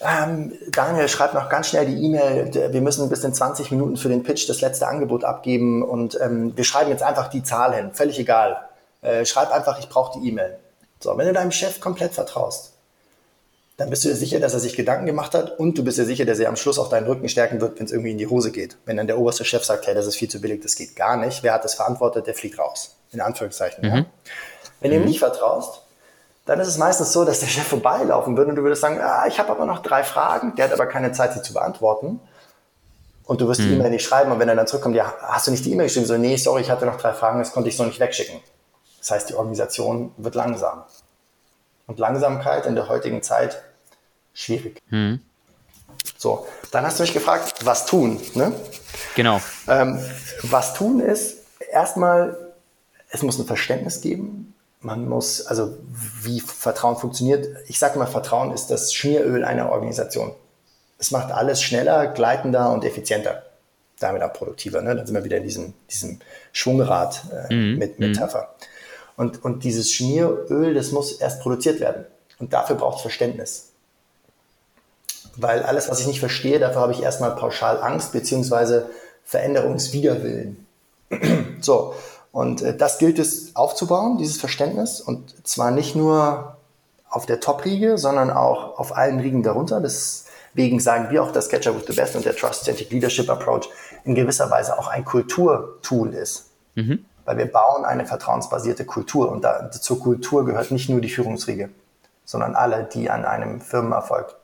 [0.00, 4.08] ähm, Daniel schreibt noch ganz schnell die E-Mail, wir müssen bis in 20 Minuten für
[4.08, 7.90] den Pitch das letzte Angebot abgeben und ähm, wir schreiben jetzt einfach die Zahl hin,
[7.92, 8.68] völlig egal.
[9.02, 10.58] Äh, schreib einfach, ich brauche die E-Mail.
[11.00, 12.72] So, wenn du deinem Chef komplett vertraust,
[13.78, 16.04] dann bist du dir sicher, dass er sich Gedanken gemacht hat und du bist dir
[16.04, 18.26] sicher, dass er am Schluss auch deinen Rücken stärken wird, wenn es irgendwie in die
[18.26, 18.76] Hose geht.
[18.84, 21.16] Wenn dann der oberste Chef sagt, hey, das ist viel zu billig, das geht gar
[21.16, 22.96] nicht, wer hat das verantwortet, der fliegt raus.
[23.12, 23.88] In Anführungszeichen.
[23.88, 23.96] Mhm.
[23.96, 24.04] Ja.
[24.80, 25.08] Wenn du ihm mhm.
[25.08, 25.80] nicht vertraust,
[26.50, 29.24] dann ist es meistens so, dass der Chef vorbeilaufen würde und du würdest sagen, ah,
[29.28, 32.18] ich habe aber noch drei Fragen, der hat aber keine Zeit, sie zu beantworten.
[33.22, 33.68] Und du wirst hm.
[33.68, 35.86] die E-Mail nicht schreiben und wenn er dann zurückkommt, ja, hast du nicht die E-Mail
[35.86, 36.06] geschrieben?
[36.06, 38.40] So, nee, sorry, ich hatte noch drei Fragen, das konnte ich so nicht wegschicken.
[38.98, 40.82] Das heißt, die Organisation wird langsam.
[41.86, 43.62] Und Langsamkeit in der heutigen Zeit
[44.34, 44.82] schwierig.
[44.88, 45.20] Hm.
[46.18, 48.20] So, dann hast du mich gefragt, was tun?
[48.34, 48.52] Ne?
[49.14, 49.40] Genau.
[49.68, 50.04] Ähm,
[50.42, 52.36] was tun ist, erstmal,
[53.10, 54.49] es muss ein Verständnis geben,
[54.80, 55.76] man muss, also
[56.22, 57.48] wie Vertrauen funktioniert.
[57.68, 60.32] Ich sage mal, Vertrauen ist das Schmieröl einer Organisation.
[60.98, 63.42] Es macht alles schneller, gleitender und effizienter.
[63.98, 64.80] Damit auch produktiver.
[64.80, 64.96] Ne?
[64.96, 66.20] Dann sind wir wieder in diesem, diesem
[66.52, 67.78] Schwungrad äh, mhm.
[67.78, 68.54] mit Metapher.
[69.16, 72.06] Und, und dieses Schmieröl, das muss erst produziert werden.
[72.38, 73.72] Und dafür braucht es Verständnis.
[75.36, 78.88] Weil alles, was ich nicht verstehe, dafür habe ich erstmal pauschal Angst beziehungsweise
[79.24, 80.66] Veränderungswiderwillen.
[81.60, 81.94] so,
[82.32, 85.00] und äh, das gilt es aufzubauen, dieses Verständnis.
[85.00, 86.56] Und zwar nicht nur
[87.08, 89.80] auf der Top-Riege, sondern auch auf allen Riegen darunter.
[89.80, 93.68] Deswegen sagen wir auch, dass Catcher with the Best und der Trust-Centric Leadership Approach
[94.04, 96.46] in gewisser Weise auch ein Kulturtool ist.
[96.76, 97.04] Mhm.
[97.24, 101.68] Weil wir bauen eine vertrauensbasierte Kultur und da, zur Kultur gehört nicht nur die Führungsriege,
[102.24, 104.34] sondern alle, die an einem Firmenerfolg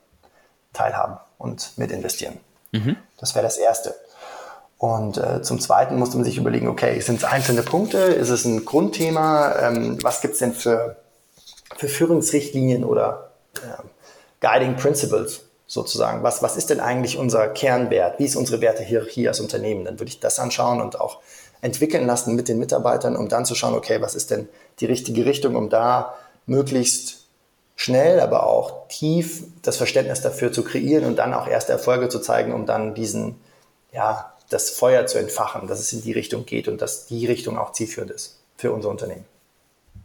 [0.72, 2.38] teilhaben und mit investieren.
[2.72, 2.96] Mhm.
[3.18, 3.94] Das wäre das Erste.
[4.79, 7.99] Und äh, zum Zweiten musste man sich überlegen, okay, sind es einzelne Punkte?
[7.99, 9.57] Ist es ein Grundthema?
[9.61, 10.97] Ähm, was gibt es denn für,
[11.77, 13.83] für Führungsrichtlinien oder äh,
[14.41, 16.23] Guiding Principles sozusagen?
[16.23, 18.19] Was, was ist denn eigentlich unser Kernwert?
[18.19, 19.87] Wie ist unsere Wertehierarchie als Unternehmen?
[19.87, 21.21] Dann würde ich das anschauen und auch
[21.62, 24.47] entwickeln lassen mit den Mitarbeitern, um dann zu schauen, okay, was ist denn
[24.81, 27.27] die richtige Richtung, um da möglichst
[27.77, 32.21] schnell, aber auch tief das Verständnis dafür zu kreieren und dann auch erste Erfolge zu
[32.21, 33.37] zeigen, um dann diesen,
[33.93, 37.59] ja, das Feuer zu entfachen, dass es in die Richtung geht und dass die Richtung
[37.59, 39.25] auch zielführend ist für unser Unternehmen.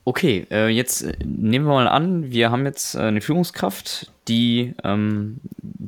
[0.04, 4.74] Okay, äh, jetzt äh, nehmen wir mal an, wir haben jetzt äh, eine Führungskraft, die
[4.84, 5.40] ähm,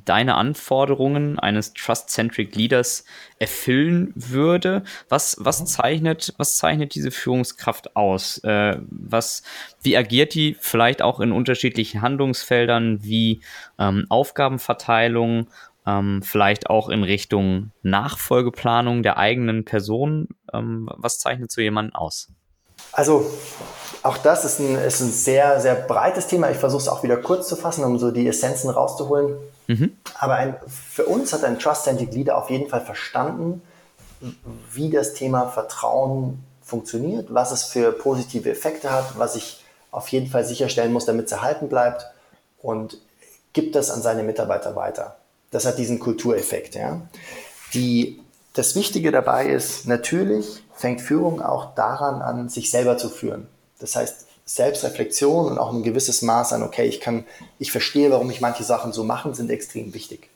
[0.05, 3.05] deine Anforderungen eines Trust-Centric Leaders
[3.39, 4.83] erfüllen würde.
[5.09, 5.65] Was, was, mhm.
[5.65, 8.37] zeichnet, was zeichnet diese Führungskraft aus?
[8.43, 9.41] Äh, was,
[9.81, 13.41] wie agiert die vielleicht auch in unterschiedlichen Handlungsfeldern wie
[13.79, 15.47] ähm, Aufgabenverteilung
[15.85, 20.29] ähm, vielleicht auch in Richtung Nachfolgeplanung der eigenen Person.
[20.53, 22.29] Ähm, was zeichnet so jemanden aus?
[22.91, 23.25] Also
[24.01, 26.49] auch das ist ein, ist ein sehr, sehr breites Thema.
[26.51, 29.37] Ich versuche es auch wieder kurz zu fassen, um so die Essenzen rauszuholen.
[29.67, 29.95] Mhm.
[30.19, 33.61] Aber ein, für uns hat ein Trust-Centric Leader auf jeden Fall verstanden,
[34.71, 40.27] wie das Thema Vertrauen funktioniert, was es für positive Effekte hat, was ich auf jeden
[40.27, 42.05] Fall sicherstellen muss, damit es erhalten bleibt
[42.61, 42.97] und
[43.51, 45.17] gibt das an seine Mitarbeiter weiter.
[45.53, 46.73] Das hat diesen Kultureffekt.
[46.73, 47.01] Ja.
[47.73, 48.19] Die,
[48.53, 53.47] das Wichtige dabei ist, natürlich fängt Führung auch daran an, sich selber zu führen.
[53.79, 57.25] Das heißt, Selbstreflexion und auch ein gewisses Maß an, okay, ich kann,
[57.59, 60.29] ich verstehe, warum ich manche Sachen so mache, sind extrem wichtig.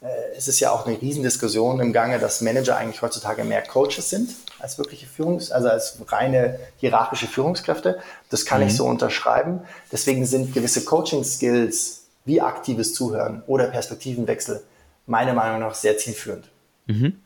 [0.00, 0.06] Äh,
[0.36, 4.30] es ist ja auch eine Riesendiskussion im Gange, dass Manager eigentlich heutzutage mehr Coaches sind
[4.60, 7.98] als wirkliche Führungs-, also als reine hierarchische Führungskräfte.
[8.30, 8.68] Das kann mhm.
[8.68, 9.62] ich so unterschreiben.
[9.90, 14.62] Deswegen sind gewisse Coaching-Skills wie aktives Zuhören oder Perspektivenwechsel
[15.06, 16.48] meiner Meinung nach sehr zielführend.
[16.86, 17.20] Mhm.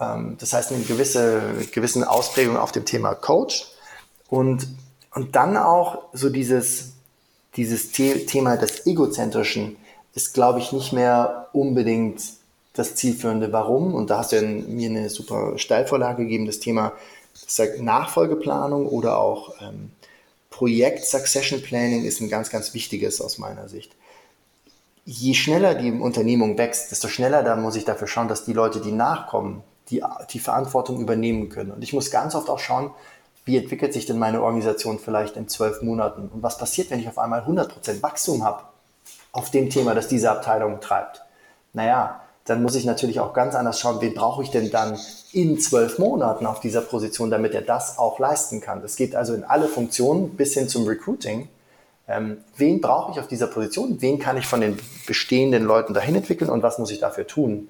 [0.00, 3.66] Ähm, das heißt, eine gewisse gewissen Ausprägung auf dem Thema Coach
[4.28, 4.66] und,
[5.14, 6.92] und dann auch so dieses,
[7.56, 9.76] dieses The Thema des Egozentrischen
[10.14, 12.22] ist, glaube ich, nicht mehr unbedingt
[12.72, 13.52] das Zielführende.
[13.52, 13.94] Warum?
[13.94, 16.92] Und da hast du ja mir eine super Steilvorlage gegeben, das Thema
[17.78, 19.90] Nachfolgeplanung oder auch ähm,
[20.50, 23.92] Projekt Succession Planning ist ein ganz, ganz wichtiges aus meiner Sicht
[25.10, 28.80] je schneller die Unternehmung wächst, desto schneller da muss ich dafür schauen, dass die Leute,
[28.80, 31.72] die nachkommen, die, die Verantwortung übernehmen können.
[31.72, 32.92] Und ich muss ganz oft auch schauen,
[33.44, 36.30] wie entwickelt sich denn meine Organisation vielleicht in zwölf Monaten?
[36.32, 38.62] Und was passiert, wenn ich auf einmal 100% Wachstum habe
[39.32, 41.22] auf dem Thema, das diese Abteilung treibt?
[41.72, 44.96] Naja, dann muss ich natürlich auch ganz anders schauen, wen brauche ich denn dann
[45.32, 48.80] in zwölf Monaten auf dieser Position, damit er das auch leisten kann.
[48.80, 51.48] Das geht also in alle Funktionen bis hin zum Recruiting
[52.10, 56.16] ähm, wen brauche ich auf dieser Position, wen kann ich von den bestehenden Leuten dahin
[56.16, 57.68] entwickeln und was muss ich dafür tun.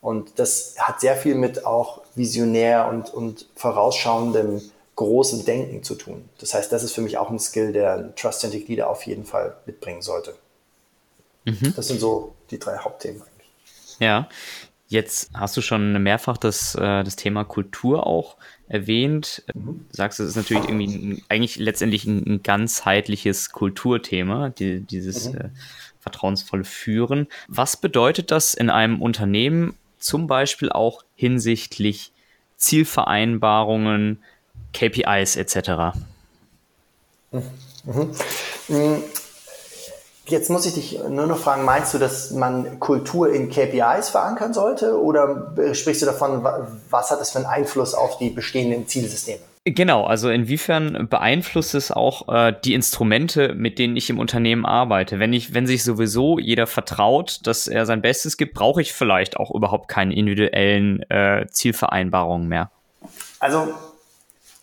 [0.00, 4.62] Und das hat sehr viel mit auch visionär und, und vorausschauendem
[4.96, 6.28] großen Denken zu tun.
[6.38, 9.24] Das heißt, das ist für mich auch ein Skill, der ein Trust-Centric Leader auf jeden
[9.24, 10.34] Fall mitbringen sollte.
[11.44, 11.74] Mhm.
[11.76, 13.48] Das sind so die drei Hauptthemen eigentlich.
[13.98, 14.28] Ja,
[14.90, 18.36] Jetzt hast du schon mehrfach das, äh, das Thema Kultur auch
[18.70, 19.42] erwähnt.
[19.52, 19.86] Mhm.
[19.90, 25.30] Du sagst, es ist natürlich irgendwie ein, eigentlich letztendlich ein, ein ganzheitliches Kulturthema, die, dieses
[25.30, 25.38] mhm.
[25.38, 25.48] äh,
[25.98, 27.26] vertrauensvolle Führen.
[27.48, 32.12] Was bedeutet das in einem Unternehmen zum Beispiel auch hinsichtlich
[32.56, 34.22] Zielvereinbarungen,
[34.72, 35.98] KPIs etc.?
[37.32, 39.02] Mhm.
[40.30, 44.54] Jetzt muss ich dich nur noch fragen, meinst du, dass man Kultur in KPIs verankern
[44.54, 46.44] sollte oder sprichst du davon,
[46.88, 49.40] was hat das für einen Einfluss auf die bestehenden Zielsysteme?
[49.64, 55.18] Genau, also inwiefern beeinflusst es auch äh, die Instrumente, mit denen ich im Unternehmen arbeite?
[55.18, 59.36] Wenn ich, wenn sich sowieso jeder vertraut, dass er sein Bestes gibt, brauche ich vielleicht
[59.36, 62.70] auch überhaupt keine individuellen äh, Zielvereinbarungen mehr.
[63.38, 63.74] Also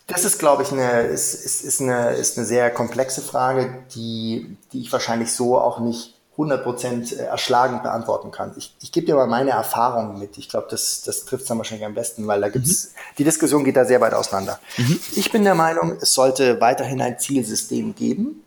[0.07, 4.57] das ist, glaube ich, eine, ist, ist, ist, eine, ist eine sehr komplexe Frage, die,
[4.71, 8.53] die ich wahrscheinlich so auch nicht 100% erschlagend beantworten kann.
[8.57, 10.37] Ich, ich gebe dir mal meine Erfahrungen mit.
[10.37, 12.99] Ich glaube, das, das trifft es dann wahrscheinlich am besten, weil da gibt's, mhm.
[13.17, 14.59] die Diskussion geht da sehr weit auseinander.
[14.77, 14.99] Mhm.
[15.15, 18.43] Ich bin der Meinung, es sollte weiterhin ein Zielsystem geben,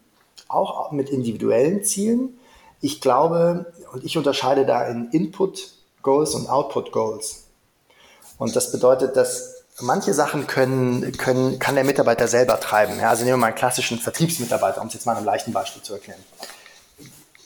[0.48, 2.38] auch mit individuellen Zielen.
[2.80, 7.44] Ich glaube, und ich unterscheide da in Input Goals und Output Goals.
[8.38, 12.98] Und das bedeutet, dass manche Sachen können, können, kann der Mitarbeiter selber treiben.
[13.00, 15.82] Ja, also nehmen wir mal einen klassischen Vertriebsmitarbeiter, um es jetzt mal einem leichten Beispiel
[15.82, 16.20] zu erklären.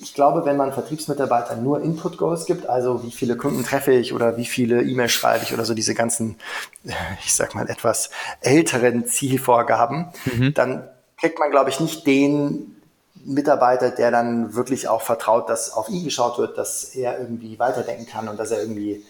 [0.01, 4.12] Ich glaube, wenn man Vertriebsmitarbeiter nur Input Goals gibt, also wie viele Kunden treffe ich
[4.12, 6.37] oder wie viele E-Mails schreibe ich oder so diese ganzen,
[7.24, 8.11] ich sag mal, etwas
[8.41, 10.53] älteren Zielvorgaben, mhm.
[10.55, 12.76] dann kriegt man, glaube ich, nicht den
[13.24, 18.07] Mitarbeiter, der dann wirklich auch vertraut, dass auf ihn geschaut wird, dass er irgendwie weiterdenken
[18.07, 19.05] kann und dass er irgendwie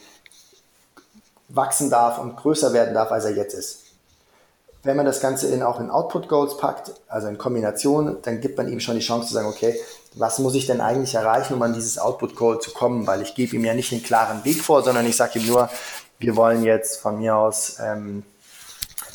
[1.55, 3.81] wachsen darf und größer werden darf, als er jetzt ist.
[4.83, 8.59] Wenn man das Ganze in, auch in Output Goals packt, also in Kombination, dann gibt
[8.59, 9.79] man ihm schon die Chance zu sagen, okay,
[10.15, 13.07] was muss ich denn eigentlich erreichen, um an dieses Output Goal zu kommen?
[13.07, 15.71] Weil ich gebe ihm ja nicht einen klaren Weg vor, sondern ich sage ihm nur,
[16.19, 18.25] wir wollen jetzt von mir aus ähm,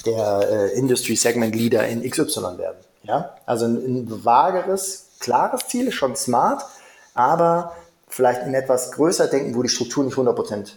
[0.06, 2.78] der äh, Industry Segment Leader in XY werden.
[3.04, 3.36] Ja?
[3.46, 6.66] Also ein, ein vageres, klares Ziel, schon smart,
[7.14, 7.76] aber
[8.08, 10.72] vielleicht in etwas größer denken, wo die Struktur nicht 100%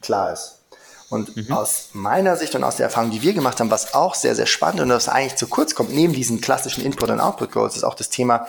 [0.00, 0.61] klar ist.
[1.12, 1.52] Und mhm.
[1.52, 4.46] aus meiner Sicht und aus der Erfahrung, die wir gemacht haben, was auch sehr, sehr
[4.46, 7.94] spannend und was eigentlich zu kurz kommt, neben diesen klassischen Input- und Output-Goals, ist auch
[7.94, 8.46] das Thema,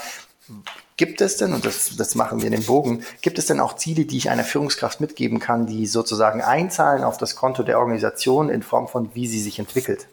[0.96, 3.76] gibt es denn, und das, das machen wir in dem Bogen, gibt es denn auch
[3.76, 8.48] Ziele, die ich einer Führungskraft mitgeben kann, die sozusagen einzahlen auf das Konto der Organisation
[8.48, 10.08] in Form von, wie sie sich entwickelt?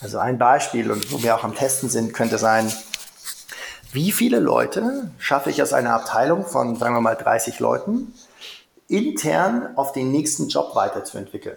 [0.00, 2.72] Also ein Beispiel, und wo wir auch am Testen sind, könnte sein,
[3.92, 8.14] wie viele Leute schaffe ich aus einer Abteilung von, sagen wir mal, 30 Leuten,
[8.90, 11.56] intern auf den nächsten Job weiterzuentwickeln.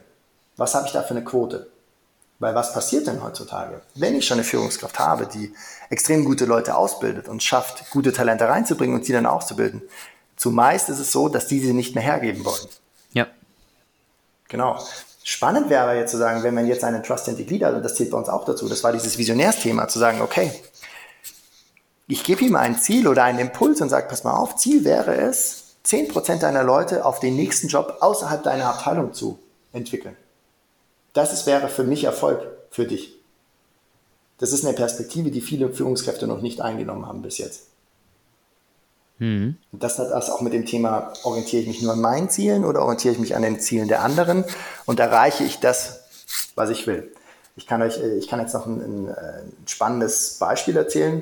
[0.55, 1.67] Was habe ich da für eine Quote?
[2.39, 3.81] Weil was passiert denn heutzutage?
[3.95, 5.53] Wenn ich schon eine Führungskraft habe, die
[5.89, 9.81] extrem gute Leute ausbildet und schafft, gute Talente reinzubringen und sie dann auszubilden,
[10.35, 12.67] zumeist ist es so, dass die sie nicht mehr hergeben wollen.
[13.13, 13.27] Ja.
[14.49, 14.77] Genau.
[15.23, 18.11] Spannend wäre aber jetzt zu sagen, wenn man jetzt einen Trust-Centric Leader, und das zählt
[18.11, 20.51] bei uns auch dazu, das war dieses Visionärsthema, zu sagen, okay,
[22.07, 25.15] ich gebe ihm ein Ziel oder einen Impuls und sage, pass mal auf, Ziel wäre
[25.15, 29.39] es, 10% deiner Leute auf den nächsten Job außerhalb deiner Abteilung zu
[29.73, 30.15] entwickeln.
[31.13, 33.19] Das ist, wäre für mich Erfolg für dich.
[34.39, 37.67] Das ist eine Perspektive, die viele Führungskräfte noch nicht eingenommen haben bis jetzt.
[39.19, 39.57] Mhm.
[39.71, 42.81] Das hat das auch mit dem Thema, orientiere ich mich nur an meinen Zielen oder
[42.81, 44.43] orientiere ich mich an den Zielen der anderen
[44.85, 46.01] und erreiche ich das,
[46.55, 47.11] was ich will.
[47.55, 51.21] Ich kann euch, ich kann jetzt noch ein, ein, ein spannendes Beispiel erzählen.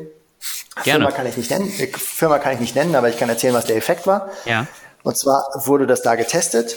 [0.83, 1.05] Gerne.
[1.05, 3.65] Firma kann ich nicht nennen, Firma kann ich nicht nennen, aber ich kann erzählen, was
[3.65, 4.29] der Effekt war.
[4.45, 4.67] Ja.
[5.03, 6.75] Und zwar wurde das da getestet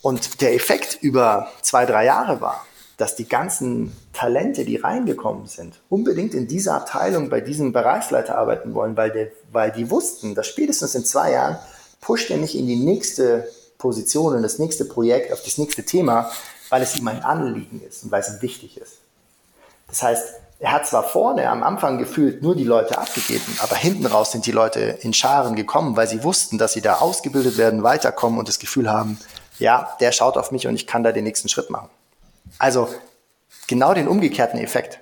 [0.00, 2.64] und der Effekt über zwei, drei Jahre war,
[2.96, 8.74] dass die ganzen Talente, die reingekommen sind, unbedingt in dieser Abteilung bei diesem Bereichsleiter arbeiten
[8.74, 11.58] wollen, weil, der, weil die wussten, dass spätestens in zwei Jahren
[12.00, 13.48] pusht er nicht in die nächste
[13.78, 16.30] Position, in das nächste Projekt, auf das nächste Thema,
[16.68, 18.98] weil es ihm ein Anliegen ist und weil es ihm wichtig ist.
[19.88, 24.06] Das heißt, er hat zwar vorne am Anfang gefühlt nur die Leute abgegeben, aber hinten
[24.06, 27.82] raus sind die Leute in Scharen gekommen, weil sie wussten, dass sie da ausgebildet werden,
[27.82, 29.18] weiterkommen und das Gefühl haben,
[29.58, 31.90] ja, der schaut auf mich und ich kann da den nächsten Schritt machen.
[32.60, 32.88] Also
[33.66, 35.00] genau den umgekehrten Effekt.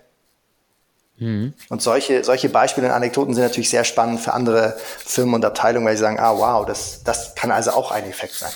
[1.19, 1.53] Mhm.
[1.69, 5.87] Und solche, solche Beispiele und Anekdoten sind natürlich sehr spannend für andere Firmen und Abteilungen,
[5.87, 8.53] weil sie sagen, ah wow, das, das kann also auch ein Effekt sein.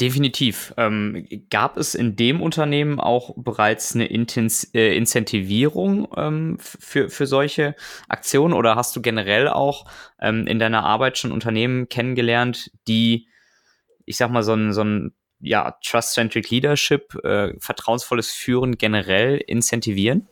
[0.00, 0.74] Definitiv.
[0.76, 7.26] Ähm, gab es in dem Unternehmen auch bereits eine Intens äh, Incentivierung ähm, für, für
[7.26, 7.74] solche
[8.08, 9.86] Aktionen oder hast du generell auch
[10.20, 13.26] ähm, in deiner Arbeit schon Unternehmen kennengelernt, die,
[14.04, 20.28] ich sag mal, so ein, so ein ja, Trust-Centric Leadership, äh, vertrauensvolles Führen generell incentivieren?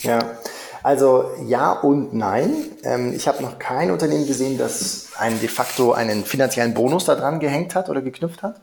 [0.00, 0.36] Ja,
[0.82, 2.52] also ja und nein.
[2.84, 7.40] Ähm, ich habe noch kein Unternehmen gesehen, das einen de facto einen finanziellen Bonus daran
[7.40, 8.60] gehängt hat oder geknüpft hat.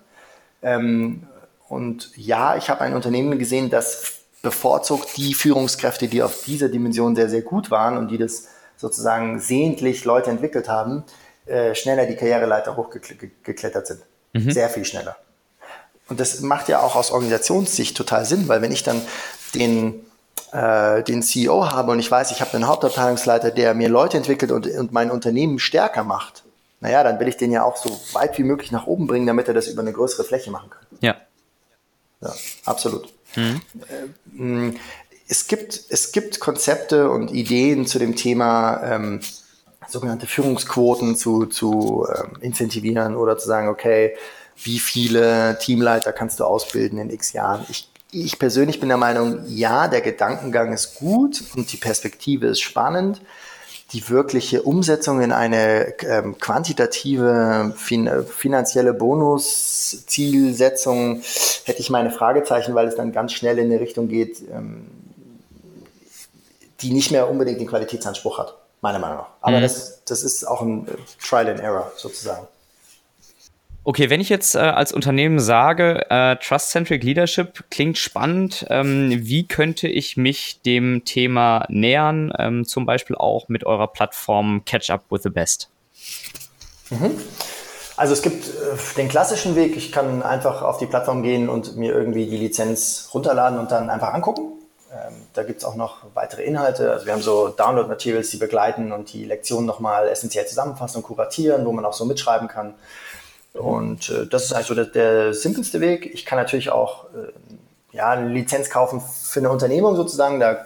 [0.61, 1.23] Ähm,
[1.67, 7.15] und ja, ich habe ein Unternehmen gesehen, das bevorzugt die Führungskräfte, die auf dieser Dimension
[7.15, 8.47] sehr, sehr gut waren und die das
[8.77, 11.03] sozusagen sehentlich Leute entwickelt haben,
[11.45, 14.01] äh, schneller die Karriereleiter hochgeklettert sind.
[14.33, 14.51] Mhm.
[14.51, 15.17] Sehr viel schneller.
[16.07, 19.01] Und das macht ja auch aus Organisationssicht total Sinn, weil wenn ich dann
[19.53, 20.05] den,
[20.53, 24.51] äh, den CEO habe und ich weiß, ich habe einen Hauptabteilungsleiter, der mir Leute entwickelt
[24.51, 26.43] und, und mein Unternehmen stärker macht,
[26.81, 29.47] naja, dann will ich den ja auch so weit wie möglich nach oben bringen, damit
[29.47, 30.85] er das über eine größere Fläche machen kann.
[31.01, 31.15] Ja.
[32.21, 32.33] Ja,
[32.65, 33.13] absolut.
[33.35, 33.61] Mhm.
[34.37, 34.75] Ähm,
[35.27, 39.21] es, gibt, es gibt Konzepte und Ideen zu dem Thema ähm,
[39.87, 44.15] sogenannte Führungsquoten zu, zu ähm, incentivieren oder zu sagen, okay,
[44.61, 47.65] wie viele Teamleiter kannst du ausbilden in x Jahren?
[47.69, 52.61] Ich, ich persönlich bin der Meinung, ja, der Gedankengang ist gut und die Perspektive ist
[52.61, 53.21] spannend
[53.93, 61.23] die wirkliche Umsetzung in eine ähm, quantitative fin finanzielle Bonuszielsetzung
[61.63, 64.85] hätte ich meine Fragezeichen, weil es dann ganz schnell in eine Richtung geht, ähm,
[66.81, 69.29] die nicht mehr unbedingt den Qualitätsanspruch hat, meiner Meinung nach.
[69.41, 69.63] Aber mhm.
[69.63, 70.87] das, das ist auch ein
[71.19, 72.47] Trial and Error sozusagen.
[73.83, 79.47] Okay, wenn ich jetzt äh, als Unternehmen sage, äh, Trust-Centric Leadership klingt spannend, ähm, wie
[79.47, 85.05] könnte ich mich dem Thema nähern, ähm, zum Beispiel auch mit eurer Plattform Catch Up
[85.09, 85.69] with the Best?
[86.89, 87.17] Mhm.
[87.95, 88.51] Also es gibt äh,
[88.97, 93.09] den klassischen Weg, ich kann einfach auf die Plattform gehen und mir irgendwie die Lizenz
[93.13, 94.53] runterladen und dann einfach angucken.
[94.91, 96.91] Ähm, da gibt es auch noch weitere Inhalte.
[96.91, 101.65] Also wir haben so Download-Materials, die begleiten und die Lektionen nochmal essentiell zusammenfassen und kuratieren,
[101.65, 102.73] wo man auch so mitschreiben kann.
[103.53, 106.13] Und äh, das ist also der, der, simpelste Weg.
[106.13, 110.39] Ich kann natürlich auch äh, ja, eine Lizenz kaufen für eine Unternehmung sozusagen.
[110.39, 110.65] Da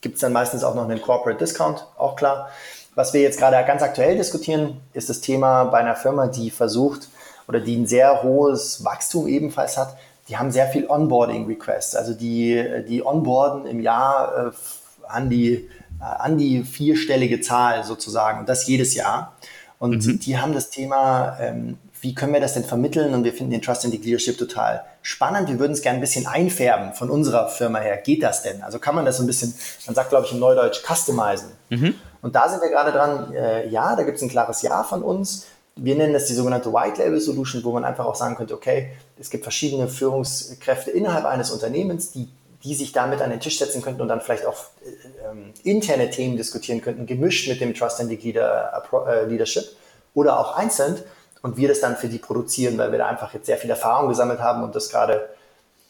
[0.00, 2.50] gibt es dann meistens auch noch einen Corporate Discount, auch klar.
[2.94, 7.08] Was wir jetzt gerade ganz aktuell diskutieren, ist das Thema bei einer Firma, die versucht
[7.48, 9.96] oder die ein sehr hohes Wachstum ebenfalls hat.
[10.28, 11.96] Die haben sehr viel Onboarding-Requests.
[11.96, 14.50] Also die, die onboarden im Jahr äh,
[15.08, 15.68] an, die,
[16.00, 19.34] äh, an die vierstellige Zahl sozusagen und das jedes Jahr.
[19.78, 20.20] Und mhm.
[20.20, 23.14] die haben das Thema ähm, wie können wir das denn vermitteln?
[23.14, 25.48] Und wir finden den Trust and Leadership total spannend.
[25.48, 27.96] Wir würden es gerne ein bisschen einfärben von unserer Firma her.
[27.96, 28.62] Geht das denn?
[28.62, 29.54] Also kann man das so ein bisschen,
[29.86, 31.48] man sagt, glaube ich, im Neudeutsch, customizen.
[31.70, 31.94] Mhm.
[32.20, 35.02] Und da sind wir gerade dran, äh, ja, da gibt es ein klares Ja von
[35.02, 35.46] uns.
[35.76, 38.90] Wir nennen das die sogenannte White Label Solution, wo man einfach auch sagen könnte, okay,
[39.18, 42.28] es gibt verschiedene Führungskräfte innerhalb eines Unternehmens, die,
[42.62, 46.10] die sich damit an den Tisch setzen könnten und dann vielleicht auch äh, ähm, interne
[46.10, 49.64] Themen diskutieren könnten, gemischt mit dem Trust and Leader, äh, Leadership
[50.12, 50.98] oder auch einzeln
[51.44, 54.08] und wir das dann für die produzieren, weil wir da einfach jetzt sehr viel Erfahrung
[54.08, 55.28] gesammelt haben und das gerade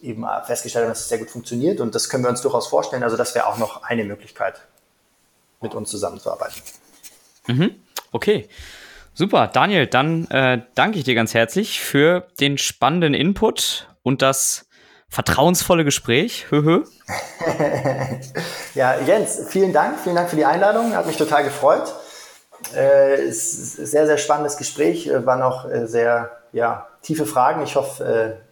[0.02, 1.78] eben festgestellt haben, dass es sehr gut funktioniert.
[1.78, 3.04] Und das können wir uns durchaus vorstellen.
[3.04, 4.60] Also das wäre auch noch eine Möglichkeit,
[5.60, 6.60] mit uns zusammenzuarbeiten.
[7.46, 7.76] Mhm.
[8.10, 8.48] Okay.
[9.14, 14.66] Super, Daniel, dann äh, danke ich dir ganz herzlich für den spannenden Input und das
[15.08, 16.46] vertrauensvolle Gespräch.
[16.50, 16.82] Höhö.
[18.74, 20.00] ja, Jens, vielen Dank.
[20.00, 20.96] Vielen Dank für die Einladung.
[20.96, 21.94] Hat mich total gefreut.
[22.74, 27.62] Äh, ist ein sehr, sehr spannendes Gespräch, äh, waren auch äh, sehr ja, tiefe Fragen.
[27.62, 28.44] Ich hoffe, äh,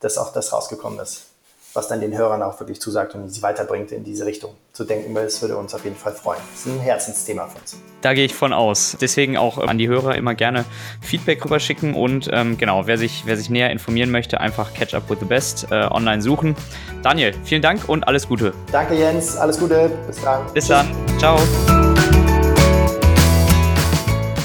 [0.00, 1.26] dass auch das rausgekommen ist,
[1.74, 5.14] was dann den Hörern auch wirklich zusagt und sie weiterbringt, in diese Richtung zu denken,
[5.14, 6.40] weil es würde uns auf jeden Fall freuen.
[6.50, 7.76] Das ist ein Herzensthema für uns.
[8.00, 8.96] Da gehe ich von aus.
[9.00, 10.64] Deswegen auch an die Hörer immer gerne
[11.00, 15.08] Feedback rüberschicken und ähm, genau, wer sich, wer sich näher informieren möchte, einfach Catch Up
[15.08, 16.56] with the Best äh, online suchen.
[17.02, 18.52] Daniel, vielen Dank und alles Gute.
[18.70, 20.52] Danke Jens, alles Gute, bis dann.
[20.52, 20.68] Bis Tschüss.
[20.68, 21.91] dann, ciao.